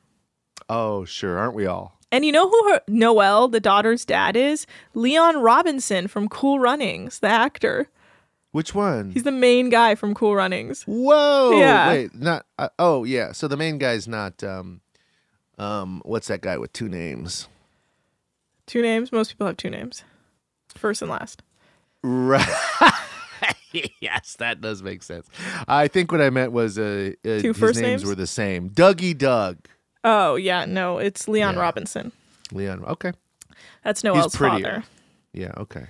[0.69, 1.97] oh, sure, aren't we all?
[2.12, 4.65] And you know who her Noelle, the daughter's dad, is?
[4.93, 7.89] Leon Robinson from Cool Runnings, the actor.
[8.51, 9.12] Which one?
[9.12, 10.84] He's the main guy from Cool Runnings.
[10.84, 11.51] Whoa!
[11.60, 11.89] Yeah.
[11.89, 12.45] Wait, not.
[12.58, 13.34] Uh, oh, yeah.
[13.34, 14.41] So the main guy's not.
[14.43, 14.82] Um,
[15.58, 17.47] um, what's that guy with two names?
[18.67, 19.12] Two names.
[19.12, 20.03] Most people have two names.
[20.75, 21.41] First and last.
[22.03, 22.45] Right.
[24.01, 25.27] yes, that does make sense.
[25.67, 28.06] I think what I meant was uh, uh Two first names names?
[28.06, 28.69] were the same.
[28.69, 29.58] Dougie Doug.
[30.03, 31.62] Oh yeah, no, it's Leon Yeah.
[31.62, 32.12] Robinson.
[32.51, 32.84] Leon.
[32.86, 33.12] Okay.
[33.84, 34.84] That's Noelle's father.
[35.34, 35.51] Yeah.
[35.58, 35.86] Okay.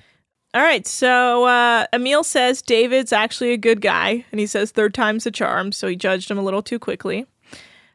[0.54, 4.94] All right, so uh, Emil says David's actually a good guy, and he says third
[4.94, 7.28] time's a charm, so he judged him a little too quickly.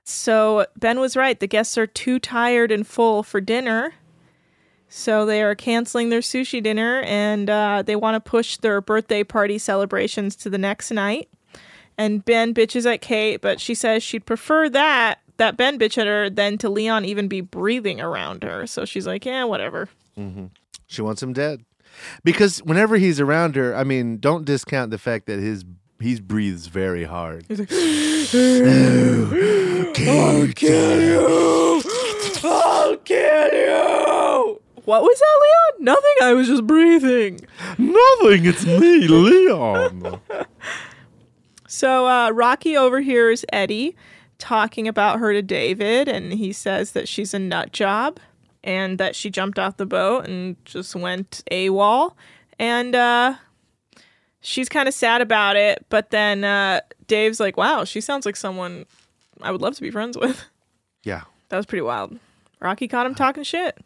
[0.04, 1.40] So Ben was right.
[1.40, 3.94] The guests are too tired and full for dinner.
[4.94, 9.24] So they are canceling their sushi dinner and uh, they want to push their birthday
[9.24, 11.30] party celebrations to the next night.
[11.96, 16.06] And Ben bitches at Kate, but she says she'd prefer that, that Ben bitch at
[16.06, 18.66] her, than to Leon even be breathing around her.
[18.66, 19.88] So she's like, yeah, whatever.
[20.14, 20.46] hmm
[20.88, 21.64] She wants him dead
[22.22, 25.64] because whenever he's around her, I mean, don't discount the fact that his
[26.00, 27.46] he breathes very hard.
[27.48, 27.72] He's like,
[30.08, 31.82] I'll kill you.
[32.44, 34.21] I'll kill you.
[34.84, 35.84] What was that, Leon?
[35.84, 36.14] Nothing.
[36.22, 37.40] I was just breathing.
[37.78, 38.44] Nothing.
[38.46, 40.20] It's me, Leon.
[41.74, 43.96] So uh, Rocky overhears Eddie
[44.36, 48.20] talking about her to David, and he says that she's a nut job
[48.62, 52.12] and that she jumped off the boat and just went AWOL.
[52.58, 53.36] And uh,
[54.42, 55.86] she's kind of sad about it.
[55.88, 58.84] But then uh, Dave's like, wow, she sounds like someone
[59.40, 60.44] I would love to be friends with.
[61.04, 61.22] yeah.
[61.48, 62.18] That was pretty wild.
[62.60, 63.78] Rocky caught him talking shit.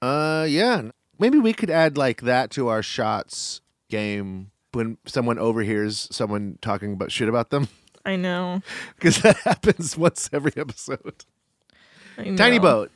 [0.00, 0.90] Uh, yeah.
[1.18, 6.92] Maybe we could add like that to our shots game when someone overhears someone talking
[6.92, 7.68] about shit about them,
[8.04, 8.62] I know.
[8.94, 11.24] because that happens once every episode.
[12.36, 12.90] Tiny boat.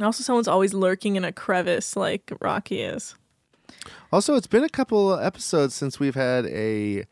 [0.00, 3.14] Also, someone's always lurking in a crevice like Rocky is.
[4.12, 7.04] Also, it's been a couple episodes since we've had a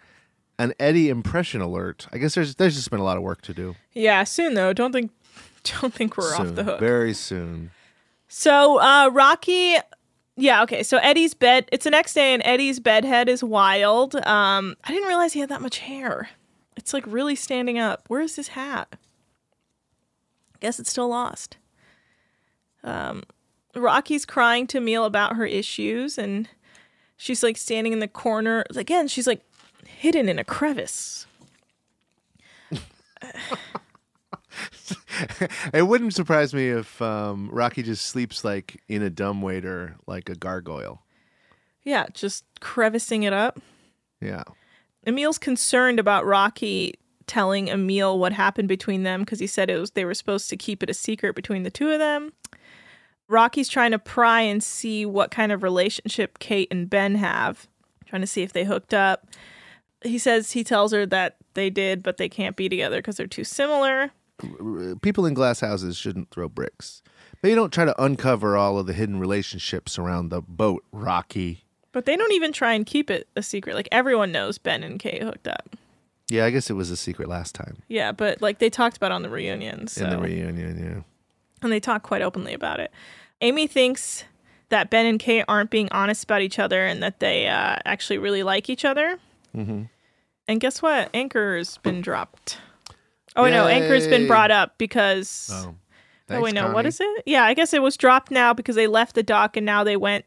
[0.59, 2.09] an Eddie impression alert.
[2.13, 3.77] I guess there's there's just been a lot of work to do.
[3.93, 4.73] Yeah, soon though.
[4.73, 5.13] Don't think,
[5.81, 6.81] don't think we're off the hook.
[6.81, 7.71] Very soon.
[8.29, 9.77] So uh Rocky
[10.37, 10.85] yeah, okay.
[10.85, 14.15] So Eddie's bed it's the next day and Eddie's bed head is wild.
[14.15, 16.31] Um I didn't realize he had that much hair.
[16.77, 18.05] It's like really standing up.
[18.09, 18.95] Where is his hat?
[20.61, 21.57] Guess it's still lost.
[22.85, 23.25] Um
[23.75, 26.49] Rocky's crying to Emil about her issues and
[27.17, 28.65] she's like standing in the corner.
[28.75, 29.43] Again, she's like
[29.87, 31.27] hidden in a crevice.
[35.73, 40.35] it wouldn't surprise me if um, Rocky just sleeps like in a dumbwaiter, like a
[40.35, 41.03] gargoyle.
[41.85, 43.61] Yeah, just crevicing it up.
[44.21, 44.45] Yeah.
[45.07, 46.95] Emil's concerned about Rocky
[47.27, 50.57] telling Emil what happened between them because he said it was they were supposed to
[50.57, 52.33] keep it a secret between the two of them.
[53.29, 57.69] Rocky's trying to pry and see what kind of relationship Kate and Ben have,
[58.07, 59.27] trying to see if they hooked up.
[60.03, 63.27] He says he tells her that they did, but they can't be together because they're
[63.27, 64.11] too similar.
[65.03, 67.03] People in glass houses shouldn't throw bricks.
[67.41, 71.65] But you don't try to uncover all of the hidden relationships around the boat, Rocky.
[71.93, 73.75] But they don't even try and keep it a secret.
[73.75, 75.77] Like everyone knows Ben and Kate hooked up.
[76.29, 79.13] Yeah, I guess it was a secret last time Yeah, but like they talked about
[79.13, 79.87] on the reunion.
[79.87, 80.05] So.
[80.05, 80.79] in the reunion.
[80.79, 81.03] Yeah.
[81.63, 82.93] and they talk quite openly about it.
[83.41, 84.25] Amy thinks
[84.69, 88.19] that Ben and Kate aren't being honest about each other and that they uh, actually
[88.19, 89.19] really like each other.
[89.57, 89.85] Mm-hmm.
[90.47, 91.09] And guess what?
[91.15, 92.59] Anchor's been dropped.
[93.37, 95.51] Oh no, Anchor's been brought up because.
[95.53, 95.75] Oh, oh
[96.27, 96.67] Thanks, wait, no.
[96.67, 96.89] What Connie.
[96.89, 97.23] is it?
[97.25, 99.97] Yeah, I guess it was dropped now because they left the dock and now they
[99.97, 100.25] went.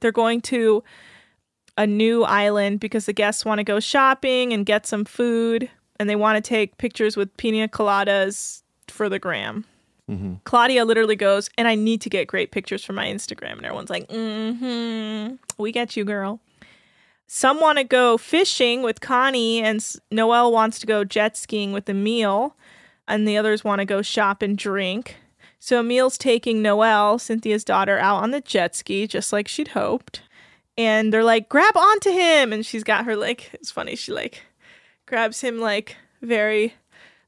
[0.00, 0.82] They're going to
[1.76, 6.08] a new island because the guests want to go shopping and get some food and
[6.08, 9.64] they want to take pictures with pina coladas for the gram.
[10.10, 10.34] Mm-hmm.
[10.44, 13.54] Claudia literally goes, and I need to get great pictures for my Instagram.
[13.54, 16.40] And everyone's like, mm hmm, we get you, girl.
[17.26, 21.88] Some want to go fishing with Connie, and Noelle wants to go jet skiing with
[21.88, 22.54] Emil,
[23.08, 25.16] and the others want to go shop and drink.
[25.58, 30.22] So Emil's taking Noelle, Cynthia's daughter, out on the jet ski, just like she'd hoped.
[30.78, 32.52] And they're like, grab onto him.
[32.52, 34.42] And she's got her, like, it's funny, she like
[35.06, 36.74] grabs him, like, very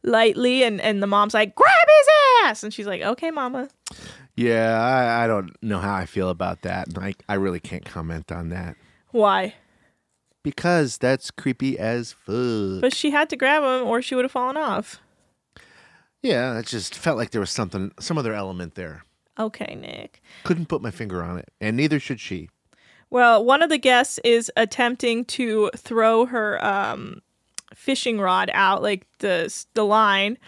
[0.05, 0.63] lightly.
[0.63, 2.07] And, and the mom's like, grab his
[2.45, 2.63] ass.
[2.63, 3.69] And she's like, okay, mama.
[4.37, 6.89] Yeah, I, I don't know how I feel about that.
[6.89, 8.77] and I, I really can't comment on that
[9.11, 9.55] Why?
[10.43, 12.81] Because that's creepy as fuck.
[12.81, 15.01] But she had to grab him or she would have fallen off.
[16.23, 19.05] yeah, it just felt like there was something, some other element there.
[19.39, 20.21] Okay, Nick.
[20.45, 22.49] Couldn't put my finger on it, and neither should she.
[23.11, 27.23] Well, one of the guests is attempting to throw her um,
[27.73, 30.39] fishing rod out, like the the line,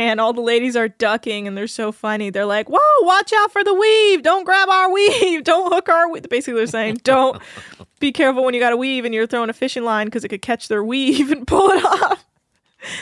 [0.00, 2.30] and all the ladies are ducking, and they're so funny.
[2.30, 4.22] They're like, "Whoa, watch out for the weave!
[4.22, 5.44] Don't grab our weave!
[5.44, 7.40] Don't hook our weave!" Basically, they're saying, "Don't
[7.98, 10.28] be careful when you got a weave and you're throwing a fishing line because it
[10.28, 12.24] could catch their weave and pull it off."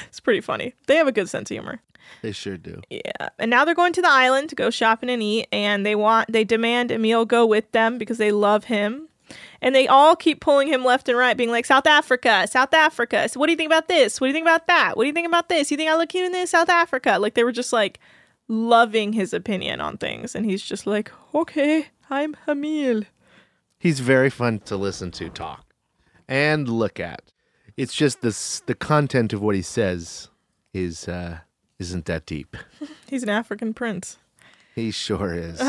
[0.09, 0.75] It's pretty funny.
[0.89, 1.81] They have a good sense of humor.
[2.21, 2.81] They sure do.
[2.91, 3.29] Yeah.
[3.39, 6.33] And now they're going to the island to go shopping and eat and they want
[6.33, 9.08] they demand Emil go with them because they love him.
[9.61, 13.29] And they all keep pulling him left and right, being like, South Africa, South Africa.
[13.29, 14.21] So what do you think about this?
[14.21, 14.97] What do you think about that?
[14.97, 15.71] What do you think about this?
[15.71, 16.51] You think I look cute in this?
[16.51, 17.19] South Africa.
[17.19, 17.99] Like they were just like
[18.47, 20.35] loving his opinion on things.
[20.35, 23.07] And he's just like, Okay, I'm Hamil.
[23.79, 25.65] He's very fun to listen to talk
[26.29, 27.33] and look at.
[27.77, 30.29] It's just this the content of what he says
[30.73, 31.39] is uh
[31.79, 32.57] isn't that deep.
[33.09, 34.19] He's an African prince.
[34.75, 35.61] He sure is.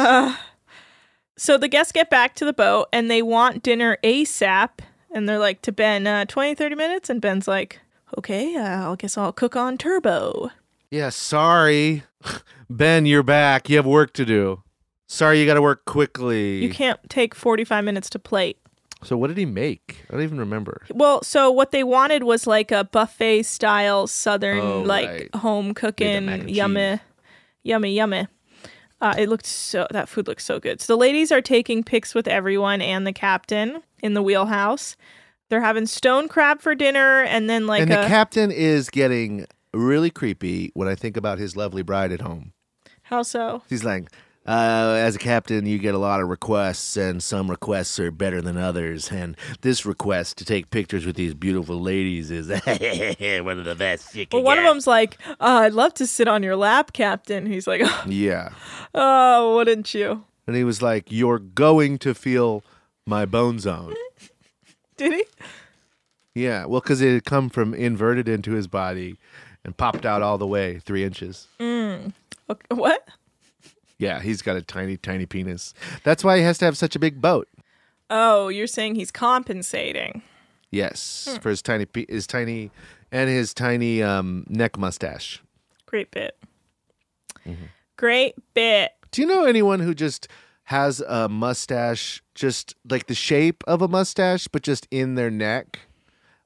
[1.40, 4.70] So the guests get back to the boat and they want dinner ASAP.
[5.12, 7.10] And they're like to Ben, uh, 20, 30 minutes.
[7.10, 7.80] And Ben's like,
[8.18, 10.52] okay, uh, I guess I'll cook on turbo.
[10.92, 12.04] yeah, sorry.
[12.70, 13.70] Ben, you're back.
[13.70, 14.62] You have work to do.
[15.08, 16.62] Sorry you got to work quickly.
[16.62, 18.58] You can't take 45 minutes to plate.
[19.02, 20.04] So what did he make?
[20.10, 20.86] I don't even remember.
[20.94, 25.36] Well, so what they wanted was like a buffet style southern, Oh, like right.
[25.36, 27.00] home cooking, yummy,
[27.64, 28.28] yummy, yummy.
[29.02, 30.82] Uh, it looked so, that food looked so good.
[30.82, 34.96] So the ladies are taking pics with everyone and the captain in the wheelhouse.
[35.50, 39.48] They're having stone crab for dinner and then like and a, the captain is getting
[39.74, 42.54] really creepy when I think about his lovely bride at home.
[43.04, 43.64] how so?
[43.70, 44.10] He's like,
[44.48, 48.42] uh, as a captain, you get a lot of requests, and some requests are better
[48.42, 49.12] than others.
[49.12, 54.16] And this request to take pictures with these beautiful ladies is one of the best
[54.16, 56.94] you can Well, one of them's like, uh, "I'd love to sit on your lap,
[56.94, 58.50] Captain." He's like, Yeah.
[58.96, 62.64] "Oh, wouldn't you?" And he was like, You're going to feel
[63.06, 63.94] my bone zone.
[64.98, 65.26] Did he?
[66.34, 66.66] Yeah.
[66.66, 69.18] Well, because it had come from inverted into his body
[69.64, 71.48] and popped out all the way three inches.
[71.60, 72.14] Mm.
[72.50, 73.08] Okay, what?
[74.00, 74.22] Yeah.
[74.22, 75.76] He's got a tiny, tiny penis.
[76.04, 77.48] That's why he has to have such a big boat.
[78.10, 80.24] Oh, you're saying he's compensating.
[80.72, 81.28] Yes.
[81.30, 81.38] Hmm.
[81.38, 82.72] For his tiny, pe- his tiny,
[83.12, 85.44] and his tiny um, neck mustache.
[85.86, 86.38] Great bit.
[87.46, 87.66] Mm-hmm.
[87.98, 88.92] Great bit.
[89.12, 90.28] Do you know anyone who just
[90.66, 95.80] has a mustache, just like the shape of a mustache, but just in their neck?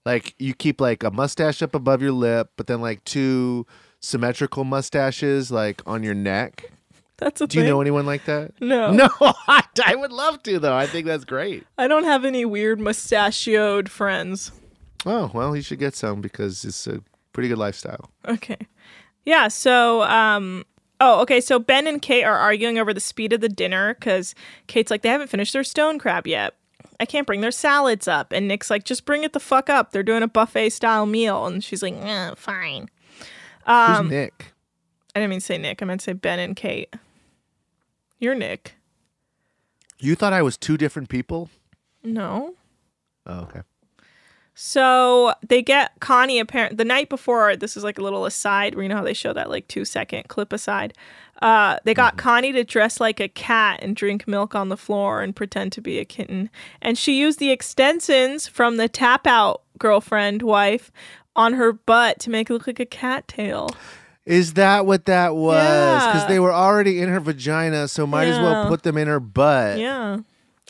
[0.05, 3.65] Like you keep like a mustache up above your lip, but then like two
[3.99, 6.71] symmetrical mustaches like on your neck.
[7.17, 8.51] That's a Do you know anyone like that?
[8.59, 8.91] No.
[8.93, 10.75] No, I, I would love to though.
[10.75, 11.65] I think that's great.
[11.77, 14.51] I don't have any weird mustachioed friends.
[15.05, 18.09] Oh, well, you should get some because it's a pretty good lifestyle.
[18.27, 18.57] Okay.
[19.25, 20.65] Yeah, so um
[20.99, 24.33] oh, okay, so Ben and Kate are arguing over the speed of the dinner cuz
[24.67, 26.55] Kate's like they haven't finished their stone crab yet.
[26.99, 28.31] I can't bring their salads up.
[28.31, 29.91] And Nick's like just bring it the fuck up.
[29.91, 32.89] They're doing a buffet style meal and she's like, "Eh, fine."
[33.65, 34.53] Um Who's Nick?
[35.15, 35.81] I didn't mean to say Nick.
[35.81, 36.93] I meant to say Ben and Kate.
[38.23, 38.75] You're Nick.
[39.99, 41.49] You thought I was two different people?
[42.05, 42.53] No.
[43.25, 43.63] Oh, okay.
[44.55, 47.57] So they get Connie apparent the night before.
[47.57, 49.83] This is like a little aside where you know how they show that like two
[49.83, 50.93] second clip aside.
[51.41, 55.21] Uh, they got Connie to dress like a cat and drink milk on the floor
[55.21, 56.49] and pretend to be a kitten.
[56.81, 60.93] And she used the extensions from the tap out girlfriend wife
[61.35, 63.69] on her butt to make it look like a cat tail.
[64.25, 66.05] Is that what that was?
[66.05, 66.27] Because Yeah.
[66.27, 69.77] they were already in her vagina, so might as well put them in her butt.
[69.79, 70.19] Yeah,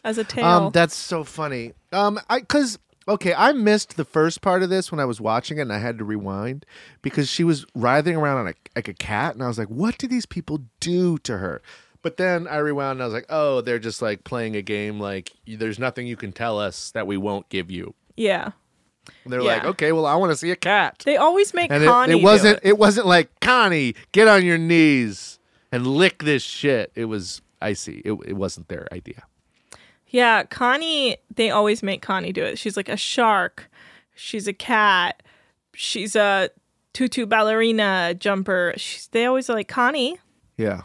[0.04, 0.46] as a tail.
[0.46, 1.74] Um, that's so funny.
[1.92, 5.60] Um, I because okay, I missed the first part of this when I was watching
[5.60, 6.66] it, and I had to rewind
[7.04, 9.98] because she was writhing around on a, like a cat, and I was like, "What
[10.00, 11.62] do these people do to her?"
[12.02, 15.00] But then I rewound, and I was like, "Oh, they're just like playing a game.
[15.00, 18.52] Like, there's nothing you can tell us that we won't give you." yeah.
[19.26, 19.54] They're Yeah.
[19.54, 22.18] like, "Okay, well, I want to see a cat." They always make and Connie it,
[22.18, 22.70] it wasn't it.
[22.70, 22.78] it.
[22.78, 25.40] wasn't like Connie, get on your knees
[25.72, 26.92] and lick this shit.
[26.96, 28.02] It was icy.
[28.06, 29.24] It, it wasn't their idea.
[30.08, 32.60] Yeah, Connie, they always make Connie do it.
[32.60, 33.70] She's like a shark.
[34.16, 35.24] She's a cat.
[35.74, 36.50] She's a
[36.94, 38.74] tutu ballerina jumper.
[38.78, 40.20] She's, they always are like, Connie.
[40.56, 40.82] Yeah.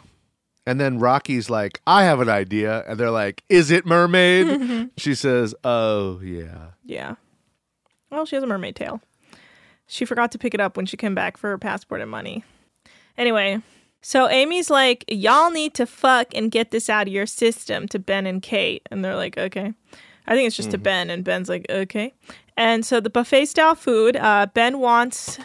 [0.65, 2.83] And then Rocky's like, I have an idea.
[2.87, 4.89] And they're like, Is it mermaid?
[4.97, 6.71] she says, Oh, yeah.
[6.83, 7.15] Yeah.
[8.09, 9.01] Well, she has a mermaid tail.
[9.87, 12.43] She forgot to pick it up when she came back for her passport and money.
[13.17, 13.61] Anyway,
[14.01, 17.99] so Amy's like, Y'all need to fuck and get this out of your system to
[17.99, 18.87] Ben and Kate.
[18.91, 19.73] And they're like, Okay.
[20.27, 21.09] I think it's just to Ben.
[21.09, 22.13] And Ben's like, Okay.
[22.55, 25.39] And so the buffet style food, uh, Ben wants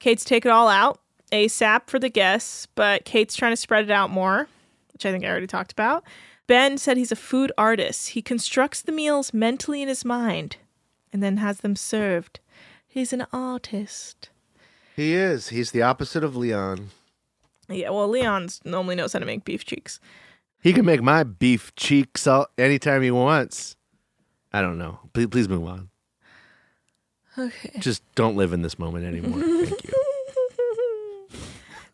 [0.00, 1.00] Kate to take it all out
[1.30, 4.48] ASAP for the guests, but Kate's trying to spread it out more,
[4.92, 6.04] which I think I already talked about.
[6.46, 8.10] Ben said he's a food artist.
[8.10, 10.56] He constructs the meals mentally in his mind
[11.12, 12.40] and then has them served.
[12.86, 14.30] He's an artist.
[14.96, 15.48] He is.
[15.48, 16.90] He's the opposite of Leon.
[17.68, 20.00] Yeah, well, Leon's normally knows how to make beef cheeks.
[20.62, 23.76] He can make my beef cheeks all, anytime he wants.
[24.52, 25.00] I don't know.
[25.12, 25.88] Please, please move on.
[27.38, 27.72] Okay.
[27.78, 29.40] Just don't live in this moment anymore.
[29.40, 29.92] Thank you.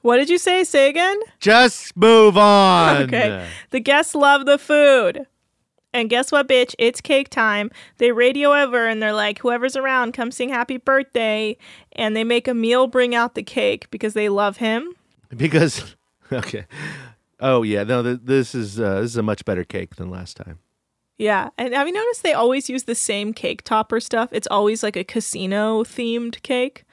[0.02, 0.62] What did you say?
[0.62, 1.18] Say again?
[1.40, 3.02] Just move on.
[3.02, 3.48] Okay.
[3.70, 5.26] The guests love the food.
[5.94, 6.74] And guess what, bitch?
[6.78, 7.70] It's cake time.
[7.96, 11.56] They radio over and they're like, whoever's around, come sing happy birthday.
[11.92, 14.92] And they make Emil bring out the cake because they love him.
[15.34, 15.96] Because,
[16.32, 16.66] okay.
[17.40, 18.02] Oh yeah, no.
[18.02, 20.58] Th- this is uh, this is a much better cake than last time.
[21.18, 21.50] Yeah.
[21.58, 24.28] And have you noticed they always use the same cake topper stuff?
[24.32, 26.84] It's always like a casino themed cake.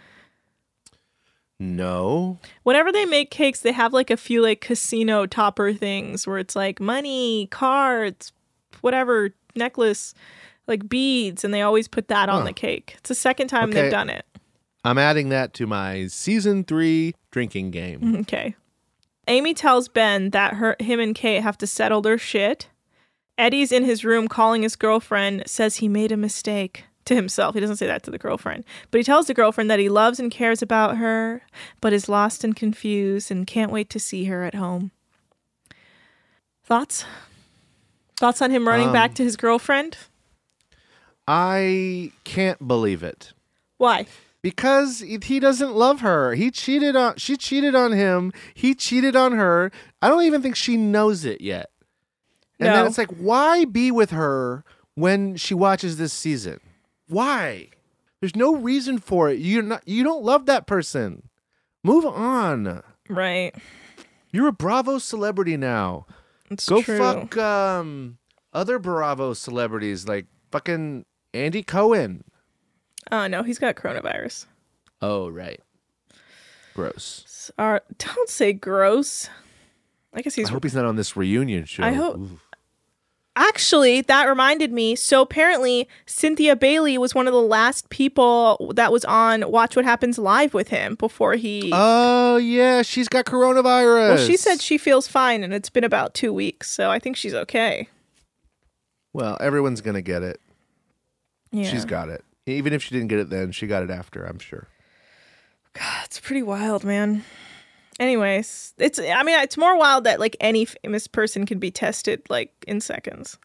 [1.59, 2.39] No.
[2.63, 6.55] Whenever they make cakes, they have like a few like casino topper things where it's
[6.55, 8.33] like money, cards,
[8.81, 10.13] whatever, necklace,
[10.67, 12.95] like beads, and they always put that on the cake.
[12.97, 13.81] It's the second time Okay.
[13.83, 14.25] they've done it.
[14.83, 18.15] I'm adding that to my season three drinking game.
[18.21, 18.55] Okay.
[19.27, 22.67] Amy tells Ben that her him and Kate have to settle their shit.
[23.39, 27.55] Eddie's in his room calling his girlfriend, says he made a mistake to himself.
[27.55, 28.63] He doesn't say that to the girlfriend.
[28.91, 31.41] But he tells the girlfriend that he loves and cares about her,
[31.81, 34.91] but is lost and confused and can't wait to see her at home.
[36.63, 37.05] Thoughts?
[38.17, 39.97] Thoughts on him running Um, back to his girlfriend?
[41.27, 43.33] I can't believe it
[43.77, 44.05] Why?
[44.41, 46.35] because he doesn't love her.
[46.35, 47.15] He cheated on.
[47.17, 48.31] She cheated on him.
[48.53, 49.71] He cheated on her.
[50.01, 51.71] I don't even think she knows it yet.
[52.59, 54.63] And then it's like, why be with her
[54.93, 56.59] when she watches this season?
[57.09, 57.67] Why?
[58.21, 59.39] There's no reason for it.
[59.39, 59.83] You're not.
[59.85, 61.27] You don't love that person.
[61.83, 62.81] Move on.
[63.09, 63.53] Right.
[64.31, 66.05] You're a Bravo celebrity now.
[66.51, 66.97] It's Go true.
[66.97, 68.17] fuck um
[68.53, 72.23] other Bravo celebrities like fucking Andy Cohen.
[73.11, 74.45] Oh no, he's got coronavirus.
[75.01, 75.59] Oh right.
[76.73, 77.51] Gross.
[77.57, 79.29] Are don't say gross.
[80.13, 81.83] I guess he's I hope he's not on this reunion show.
[81.83, 82.39] I hope- Ooh.
[83.37, 84.95] Actually, that reminded me.
[84.95, 89.83] So apparently, Cynthia Bailey was one of the last people that was on Watch What
[89.83, 91.69] Happens Live with him before he.
[91.73, 94.15] Oh yeah, she's got coronavirus.
[94.15, 97.17] well, she said she feels fine, and it's been about two weeks, so I think
[97.17, 97.89] she's okay.
[99.11, 100.39] Well, everyone's gonna get it.
[101.51, 102.23] Yeah, She's got it.
[102.45, 104.67] Even if she didn't get it then, she got it after, I'm sure.
[105.73, 107.23] God, it's pretty wild, man.
[107.99, 108.99] Anyways, it's.
[108.99, 112.81] I mean, it's more wild that like any famous person can be tested like in
[112.81, 113.37] seconds.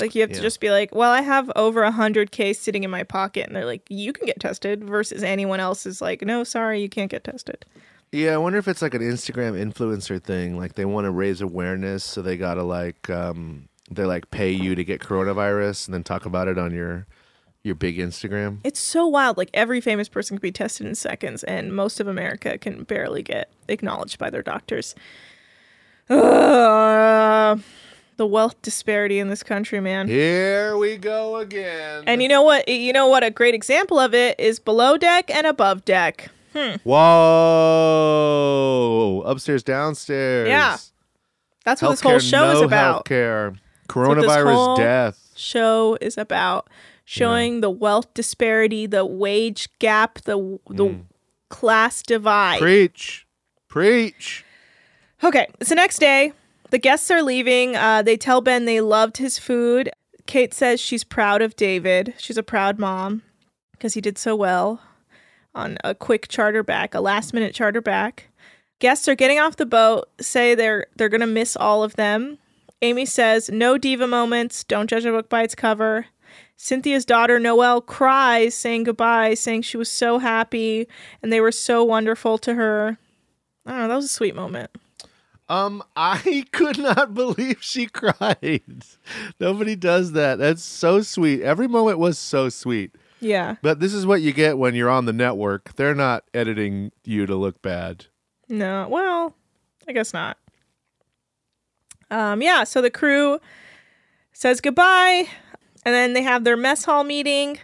[0.00, 2.82] Like you have to just be like, well, I have over a hundred K sitting
[2.82, 4.82] in my pocket, and they're like, you can get tested.
[4.82, 7.64] Versus anyone else is like, no, sorry, you can't get tested.
[8.10, 10.58] Yeah, I wonder if it's like an Instagram influencer thing.
[10.58, 14.74] Like they want to raise awareness, so they gotta like um they like pay you
[14.74, 17.06] to get coronavirus and then talk about it on your
[17.64, 18.58] your big Instagram.
[18.64, 19.36] It's so wild.
[19.36, 23.22] Like every famous person can be tested in seconds, and most of America can barely
[23.22, 24.94] get acknowledged by their doctors.
[26.10, 27.62] Ugh.
[28.16, 30.08] the wealth disparity in this country, man.
[30.08, 32.04] Here we go again.
[32.06, 32.68] And you know what?
[32.68, 33.24] You know what?
[33.24, 36.30] A great example of it is below deck and above deck.
[36.54, 36.76] Hmm.
[36.84, 38.12] Whoa!
[39.24, 40.48] Upstairs, downstairs.
[40.48, 40.76] Yeah.
[41.64, 43.04] That's what this whole Healthcare, show is about.
[43.06, 43.52] Healthcare.
[43.54, 45.32] That's what this Coronavirus whole death.
[45.36, 46.68] Show is about
[47.04, 51.04] showing the wealth disparity, the wage gap, the the Mm.
[51.48, 52.60] class divide.
[52.60, 53.26] Preach.
[53.68, 54.44] Preach.
[55.24, 56.32] Okay, so next day.
[56.70, 57.76] The guests are leaving.
[57.76, 59.90] Uh, they tell Ben they loved his food.
[60.26, 62.14] Kate says she's proud of David.
[62.16, 63.22] She's a proud mom
[63.72, 64.80] because he did so well
[65.54, 68.28] on a quick charter back, a last minute charter back.
[68.78, 72.38] Guests are getting off the boat, say they're they're gonna miss all of them.
[72.80, 76.06] Amy says, no diva moments, don't judge a book by its cover.
[76.62, 80.86] Cynthia's daughter Noelle cries, saying goodbye, saying she was so happy
[81.20, 82.98] and they were so wonderful to her.
[83.66, 84.70] I don't know, that was a sweet moment.
[85.48, 88.62] Um, I could not believe she cried.
[89.40, 90.38] Nobody does that.
[90.38, 91.42] That's so sweet.
[91.42, 92.94] Every moment was so sweet.
[93.18, 93.56] Yeah.
[93.60, 95.74] But this is what you get when you're on the network.
[95.74, 98.06] They're not editing you to look bad.
[98.48, 98.86] No.
[98.88, 99.34] Well,
[99.88, 100.38] I guess not.
[102.08, 103.40] Um, yeah, so the crew
[104.32, 105.26] says goodbye,
[105.84, 107.58] and then they have their mess hall meeting.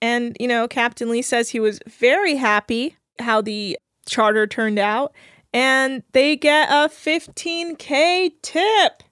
[0.00, 5.12] And, you know, Captain Lee says he was very happy how the charter turned out,
[5.52, 9.02] and they get a 15K tip.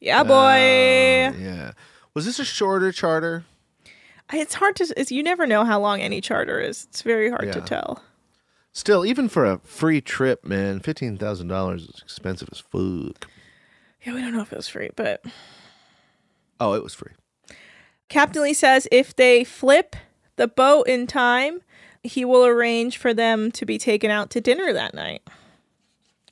[0.00, 0.34] Yeah, oh, boy.
[0.34, 1.72] Oh, yeah.
[2.14, 3.44] Was this a shorter charter?
[4.32, 6.86] It's hard to, it's, you never know how long any charter is.
[6.90, 8.02] It's very hard to tell.
[8.72, 13.28] Still, even for a free trip, man, fifteen thousand dollars is expensive as fuck.
[14.04, 15.24] Yeah, we don't know if it was free, but
[16.60, 17.12] Oh, it was free.
[18.08, 19.96] Captain Lee says if they flip
[20.36, 21.60] the boat in time,
[22.02, 25.22] he will arrange for them to be taken out to dinner that night,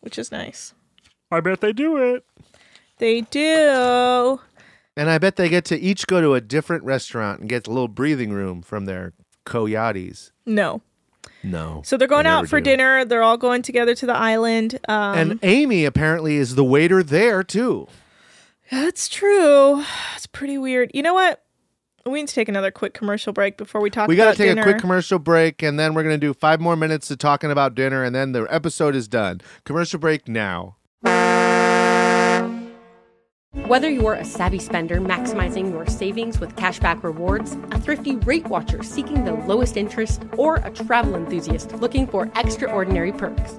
[0.01, 0.75] which is nice.
[1.31, 2.25] I bet they do it.
[2.99, 4.41] They do.
[4.97, 7.71] And I bet they get to each go to a different restaurant and get a
[7.71, 9.13] little breathing room from their
[9.45, 10.33] coyotes.
[10.47, 10.81] No.
[11.43, 11.83] No.
[11.85, 12.71] So they're going they out for do.
[12.71, 13.05] dinner.
[13.05, 14.79] They're all going together to the island.
[14.89, 17.89] Um, and Amy apparently is the waiter there too.
[18.71, 19.83] That's true.
[20.17, 20.91] It's pretty weird.
[20.95, 21.43] You know what?
[22.07, 24.37] We need to take another quick commercial break before we talk we about got to
[24.39, 24.63] take dinner.
[24.63, 27.51] a quick commercial break and then we're going to do five more minutes of talking
[27.51, 29.41] about dinner and then the episode is done.
[29.65, 30.77] Commercial break now.
[33.67, 38.83] Whether you're a savvy spender maximizing your savings with cashback rewards, a thrifty rate watcher
[38.83, 43.59] seeking the lowest interest, or a travel enthusiast looking for extraordinary perks,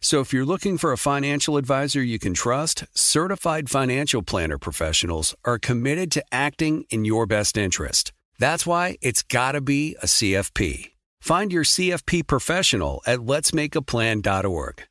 [0.00, 5.34] So if you're looking for a financial advisor you can trust, certified financial planner professionals
[5.44, 8.12] are committed to acting in your best interest.
[8.38, 10.92] That's why it's got to be a CFP.
[11.20, 14.84] Find your CFP professional at letsmakeaplan.org.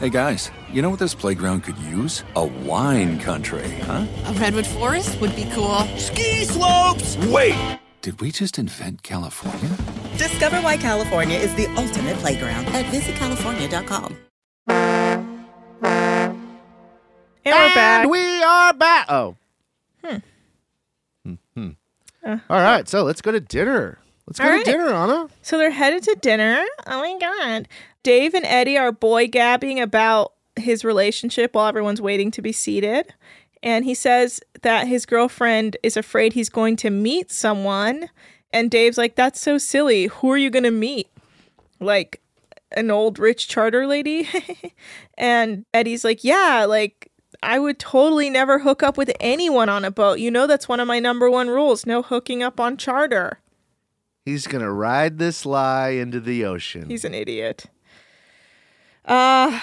[0.00, 2.24] Hey guys, you know what this playground could use?
[2.36, 4.06] A wine country, huh?
[4.26, 5.78] A redwood forest would be cool.
[5.96, 7.16] Ski slopes!
[7.28, 7.78] Wait!
[8.04, 9.74] Did we just invent California?
[10.18, 14.18] Discover why California is the ultimate playground at visitcalifornia.com.
[14.68, 15.46] and
[17.46, 18.02] we're back.
[18.02, 19.06] And we are back.
[19.08, 19.36] Oh.
[20.04, 20.16] Hmm.
[21.54, 21.70] Hmm.
[22.22, 22.36] Uh.
[22.50, 23.96] All right, so let's go to dinner.
[24.26, 24.66] Let's go All to right.
[24.66, 25.28] dinner, Anna.
[25.40, 26.62] So they're headed to dinner.
[26.86, 27.68] Oh my god.
[28.02, 33.14] Dave and Eddie are boy gabbing about his relationship while everyone's waiting to be seated.
[33.64, 38.10] And he says that his girlfriend is afraid he's going to meet someone.
[38.52, 40.06] And Dave's like, That's so silly.
[40.06, 41.08] Who are you going to meet?
[41.80, 42.20] Like
[42.72, 44.28] an old rich charter lady?
[45.18, 47.10] and Eddie's like, Yeah, like
[47.42, 50.18] I would totally never hook up with anyone on a boat.
[50.18, 53.40] You know, that's one of my number one rules no hooking up on charter.
[54.26, 56.90] He's gonna ride this lie into the ocean.
[56.90, 57.64] He's an idiot.
[59.06, 59.58] Uh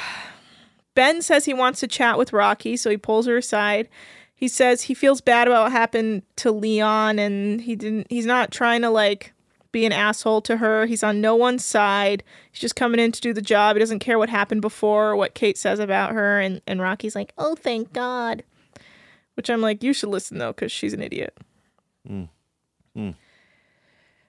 [0.96, 3.88] Ben says he wants to chat with Rocky, so he pulls her aside.
[4.36, 8.50] He says he feels bad about what happened to Leon and he didn't he's not
[8.52, 9.34] trying to like
[9.72, 10.88] be an asshole to her.
[10.88, 12.24] He's on no one's side.
[12.52, 13.76] He's just coming in to do the job.
[13.76, 17.16] He doesn't care what happened before or what Kate says about her and and Rocky's
[17.16, 18.44] like, "Oh, thank God."
[19.36, 21.38] Which I'm like, "You should listen though cuz she's an idiot."
[22.10, 22.28] Mm.
[22.98, 23.16] Mm.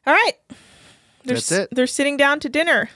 [0.07, 0.35] All right.
[1.25, 1.69] They're, That's it.
[1.73, 2.91] They're sitting down to dinner.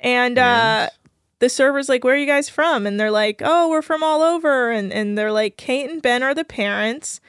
[0.00, 0.90] And, uh,
[1.38, 2.86] the server's like, Where are you guys from?
[2.86, 4.70] And they're like, Oh, we're from all over.
[4.70, 7.20] And, and they're like, Kate and Ben are the parents.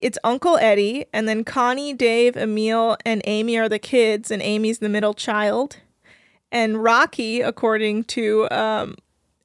[0.00, 1.06] It's Uncle Eddie.
[1.12, 4.30] And then Connie, Dave, Emil, and Amy are the kids.
[4.30, 5.76] And Amy's the middle child.
[6.50, 8.96] And Rocky, according to um,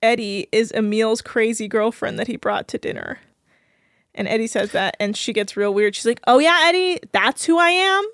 [0.02, 3.20] Eddie, is Emil's crazy girlfriend that he brought to dinner.
[4.16, 4.98] And Eddie says that.
[5.00, 5.96] And she gets real weird.
[5.96, 8.06] She's like, Oh, yeah, Eddie, that's who I am.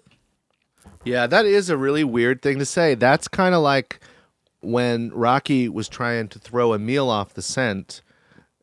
[1.06, 2.96] Yeah, that is a really weird thing to say.
[2.96, 4.00] That's kind of like
[4.64, 8.02] when Rocky was trying to throw Emil off the scent,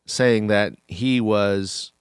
[0.05, 1.91] saying that he was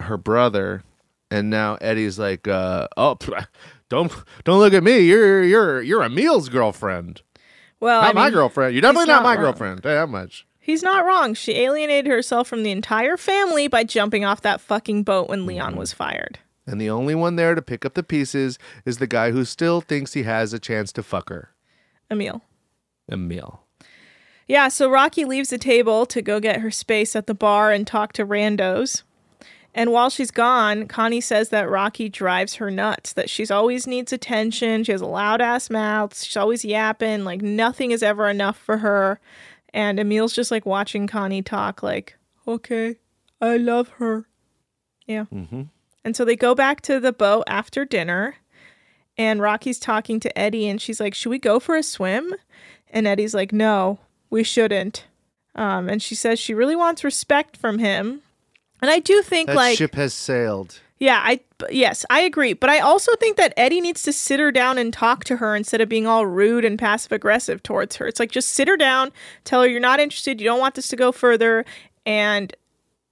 [0.00, 0.82] her brother,
[1.30, 3.16] and now Eddie's like, uh, "Oh,
[3.88, 4.12] don't
[4.44, 5.00] don't look at me.
[5.00, 7.22] You're you're you're Emil's girlfriend,
[7.80, 8.74] Well, not I my girlfriend.
[8.74, 9.42] You're definitely not, not my wrong.
[9.44, 9.82] girlfriend.
[9.82, 11.34] That much." He's not wrong.
[11.34, 15.48] She alienated herself from the entire family by jumping off that fucking boat when Mm-hmm.
[15.48, 16.38] Leon was fired.
[16.66, 19.82] And the only one there to pick up the pieces is the guy who still
[19.82, 21.50] thinks he has a chance to fuck her,
[22.10, 22.40] Emil.
[23.10, 23.62] Emil.
[24.46, 27.86] Yeah, so Rocky leaves the table to go get her space at the bar and
[27.86, 29.02] talk to randos.
[29.74, 34.12] And while she's gone, Connie says that Rocky drives her nuts, that she's always needs
[34.12, 34.84] attention.
[34.84, 36.16] She has a loud ass mouth.
[36.22, 37.24] She's always yapping.
[37.24, 39.18] Like nothing is ever enough for her.
[39.72, 42.96] And Emil's just like watching Connie talk, like, okay,
[43.40, 44.28] I love her.
[45.06, 45.24] Yeah.
[45.32, 45.62] Mm-hmm.
[46.04, 48.36] And so they go back to the boat after dinner.
[49.16, 52.34] And Rocky's talking to Eddie, and she's like, Should we go for a swim?
[52.94, 53.98] And Eddie's like, No,
[54.30, 55.04] we shouldn't.
[55.54, 58.22] Um, and she says she really wants respect from him.
[58.80, 60.80] And I do think, That like, ship has sailed.
[60.98, 61.40] yeah, I
[61.70, 62.52] yes, I agree.
[62.54, 65.54] But I also think that Eddie needs to sit her down and talk to her
[65.56, 68.06] instead of being all rude and passive aggressive towards her.
[68.06, 69.12] It's like just sit her down,
[69.44, 71.64] tell her you're not interested, you don't want this to go further,
[72.06, 72.54] and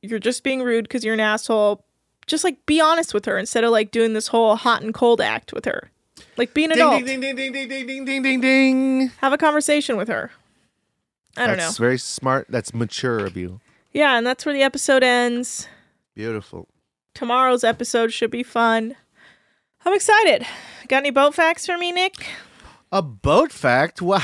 [0.03, 1.85] you're just being rude because you're an asshole.
[2.27, 5.21] Just like be honest with her instead of like doing this whole hot and cold
[5.21, 5.91] act with her.
[6.37, 7.05] Like be an Ding, adult.
[7.05, 9.09] ding, ding, ding, ding, ding, ding, ding, ding, ding.
[9.19, 10.31] Have a conversation with her.
[11.37, 11.65] I don't That's know.
[11.67, 12.47] That's very smart.
[12.49, 13.61] That's mature of you.
[13.93, 15.69] Yeah, and that's where the episode ends.
[16.15, 16.69] Beautiful.
[17.15, 18.97] Tomorrow's episode should be fun.
[19.85, 20.47] I'm excited.
[20.89, 22.27] Got any boat facts for me, Nick?
[22.91, 24.01] A boat fact?
[24.03, 24.23] Why?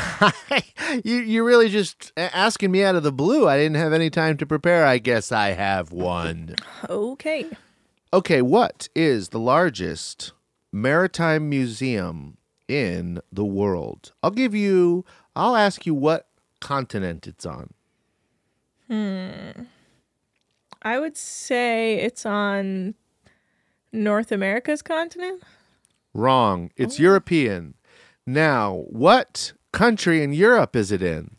[1.04, 3.48] you you're really just asking me out of the blue.
[3.48, 4.84] I didn't have any time to prepare.
[4.84, 6.54] I guess I have one.
[6.88, 7.46] Okay.
[8.12, 10.32] Okay, what is the largest
[10.72, 14.12] maritime museum in the world?
[14.22, 15.04] I'll give you.
[15.36, 16.26] I'll ask you what
[16.60, 17.72] continent it's on.
[18.88, 19.64] Hmm.
[20.82, 22.94] I would say it's on
[23.92, 25.42] North America's continent.
[26.14, 26.70] Wrong.
[26.76, 27.74] It's European.
[28.26, 31.36] Now, what country in Europe is it in?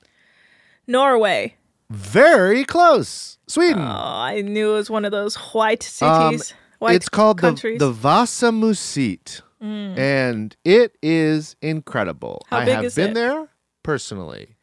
[0.87, 1.55] Norway.
[1.89, 3.37] Very close.
[3.47, 3.81] Sweden.
[3.81, 6.53] Oh, I knew it was one of those white Um, cities.
[6.79, 7.79] White it's called the, countries.
[7.79, 9.97] the Vasa Museet, Mm.
[9.97, 12.45] and it is incredible.
[12.49, 13.13] How I big have is been it?
[13.15, 13.49] there
[13.83, 14.55] personally.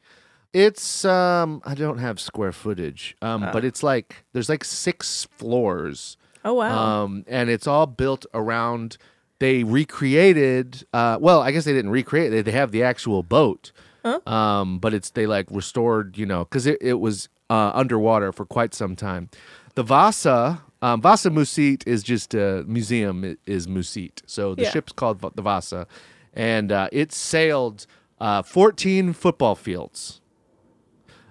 [0.54, 3.66] It's um I don't have square footage, um, but Oh.
[3.66, 6.16] it's like there's like six floors.
[6.46, 7.02] Oh, wow.
[7.04, 8.96] Um, and it's all built around.
[9.38, 10.86] They recreated.
[10.94, 12.30] Uh, well, I guess they didn't recreate.
[12.30, 13.72] They they have the actual boat.
[14.04, 14.20] Huh?
[14.26, 18.46] Um, but it's they like restored, you know, because it, it was uh, underwater for
[18.46, 19.28] quite some time.
[19.74, 23.36] The Vasa um, Vasa Museet is just a museum.
[23.46, 24.70] Is Museet, so the Yeah.
[24.70, 25.86] ship's called the Vasa,
[26.34, 27.86] and uh, it sailed
[28.20, 30.20] uh, 14 football fields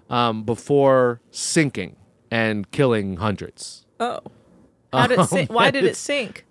[0.09, 1.95] um, before sinking
[2.31, 3.85] and killing hundreds.
[3.99, 4.19] oh.
[4.93, 5.51] How did it Um, sink?
[5.51, 6.45] Why did it sink?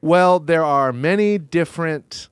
[0.00, 2.28] Well, there are many different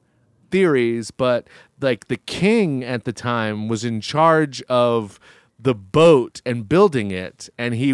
[0.51, 1.47] theories, but
[1.81, 5.20] like the king at the time was in charge of
[5.59, 7.93] the boat and building it, and he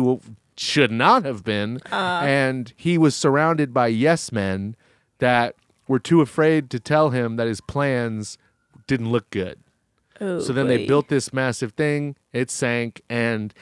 [0.57, 1.81] should not have been.
[1.91, 2.23] Uh.
[2.25, 4.77] and he was surrounded by yes men
[5.19, 5.57] that
[5.89, 8.39] were too afraid to tell him that his plans
[8.87, 9.59] didn't look good.
[10.21, 12.17] Oh, So then they built this massive thing.
[12.33, 13.53] It sank, and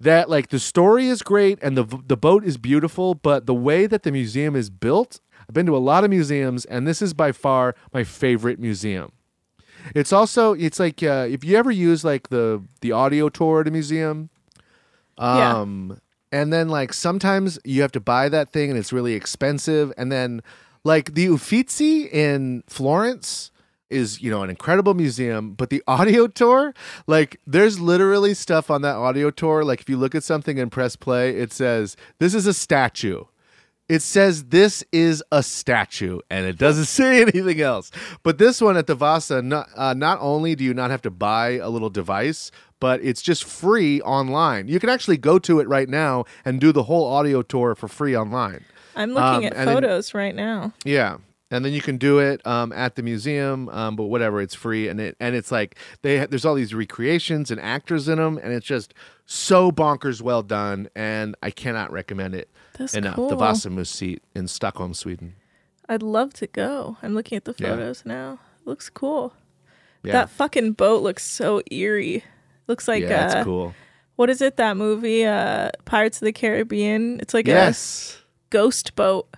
[0.00, 3.86] that like the story is great, and the the boat is beautiful, but the way
[3.86, 7.14] that the museum is built, I've been to a lot of museums, and this is
[7.14, 9.12] by far my favorite museum.
[9.94, 13.68] It's also it's like uh, if you ever use like the the audio tour at
[13.68, 14.30] a museum,
[15.18, 15.98] um,
[16.34, 20.10] and then like sometimes you have to buy that thing and it's really expensive, and
[20.10, 20.42] then
[20.82, 23.52] like the Uffizi in Florence
[23.88, 26.74] is you know an incredible museum, but the audio tour,
[27.06, 29.64] like there's literally stuff on that audio tour.
[29.64, 33.22] Like if you look at something and press play, it says this is a statue.
[33.88, 37.90] It says this is a statue, and it doesn't say anything else.
[38.22, 41.10] But this one at the Vasa, not, uh, not only do you not have to
[41.10, 44.68] buy a little device, but it's just free online.
[44.68, 47.88] You can actually go to it right now and do the whole audio tour for
[47.88, 48.64] free online.
[48.96, 50.72] I'm looking Um, at and then- photos right now.
[50.84, 51.16] yeah,
[51.50, 54.88] and then you can do it um, at the museum, um, but whatever, it's free,
[54.88, 58.52] and it and it's like they there's all these recreations and actors in them, and
[58.52, 58.94] it's just
[59.26, 62.48] so bonkers well done, and I cannot recommend it
[62.78, 63.16] That's enough.
[63.16, 63.28] cool.
[63.28, 65.34] The Vasa seat in Stockholm, Sweden.
[65.88, 66.96] I'd love to go.
[67.02, 67.68] I'm looking at the Yeah.
[67.70, 68.38] photos now.
[68.64, 69.34] Looks cool.
[70.02, 70.12] Yeah.
[70.12, 72.24] That fucking boat looks so eerie.
[72.66, 73.74] Looks like yeah, uh, cool.
[74.16, 74.56] what is it?
[74.56, 77.20] That movie, uh, Pirates of the Caribbean.
[77.20, 78.18] It's like Yes.
[78.18, 79.28] a ghost boat.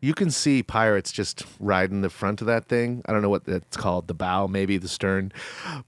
[0.00, 3.02] You can see pirates just riding the front of that thing.
[3.06, 5.32] I don't know what that's called, the bow, maybe the stern.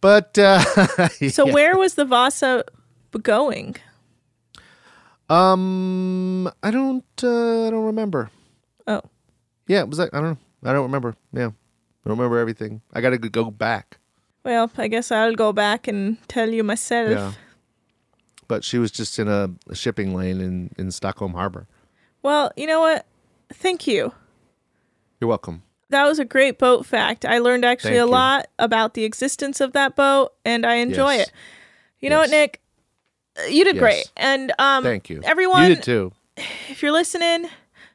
[0.00, 0.60] But uh,
[1.30, 1.52] So yeah.
[1.52, 2.64] where was the Vasa
[3.22, 3.76] going?
[5.28, 7.04] Um, I don't.
[7.22, 8.30] Uh, I don't remember.
[8.86, 9.00] Oh,
[9.66, 10.10] Yeah, it was that?
[10.12, 10.30] I don't
[10.62, 10.70] know.
[10.70, 11.16] I don't remember.
[11.32, 12.82] Yeah, I don't remember everything.
[12.92, 13.98] I got to go back.
[14.44, 17.10] well, I guess I'll go back and tell you myself.
[17.10, 17.32] Yeah.
[18.46, 21.66] But she was just in a, a shipping lane in in Stockholm Harbor.
[22.22, 23.06] Well, you know what?
[23.52, 24.12] Thank you.
[25.20, 25.62] You're welcome.
[25.90, 27.24] That was a great boat fact.
[27.24, 28.10] I learned actually Thank a you.
[28.12, 31.28] lot about the existence of that boat, and I enjoy Yes.
[31.28, 31.32] it.
[32.00, 32.60] You know what, Nick?
[33.48, 33.80] You did Yes.
[33.82, 35.20] great, and um, Thank you.
[35.24, 35.62] everyone.
[35.68, 36.12] You did too.
[36.36, 37.46] if you're listening,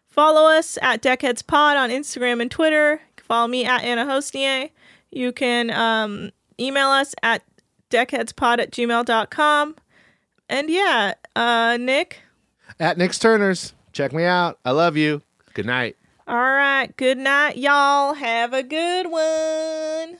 [0.07, 3.01] follow us at Deckheads Pod on Instagram and Twitter.
[3.17, 4.71] Follow me at Anna Hossnieh.
[5.11, 7.43] You can um, email us at
[7.89, 9.75] deckheadspod at gmail.com.
[10.49, 12.21] And yeah, uh, Nick.
[12.79, 13.73] At Nick's Turners.
[13.93, 14.59] Check me out.
[14.65, 15.21] I love you.
[15.53, 15.95] Good night.
[16.27, 16.95] All right.
[16.97, 18.13] Good night, y'all.
[18.13, 20.19] Have a good one.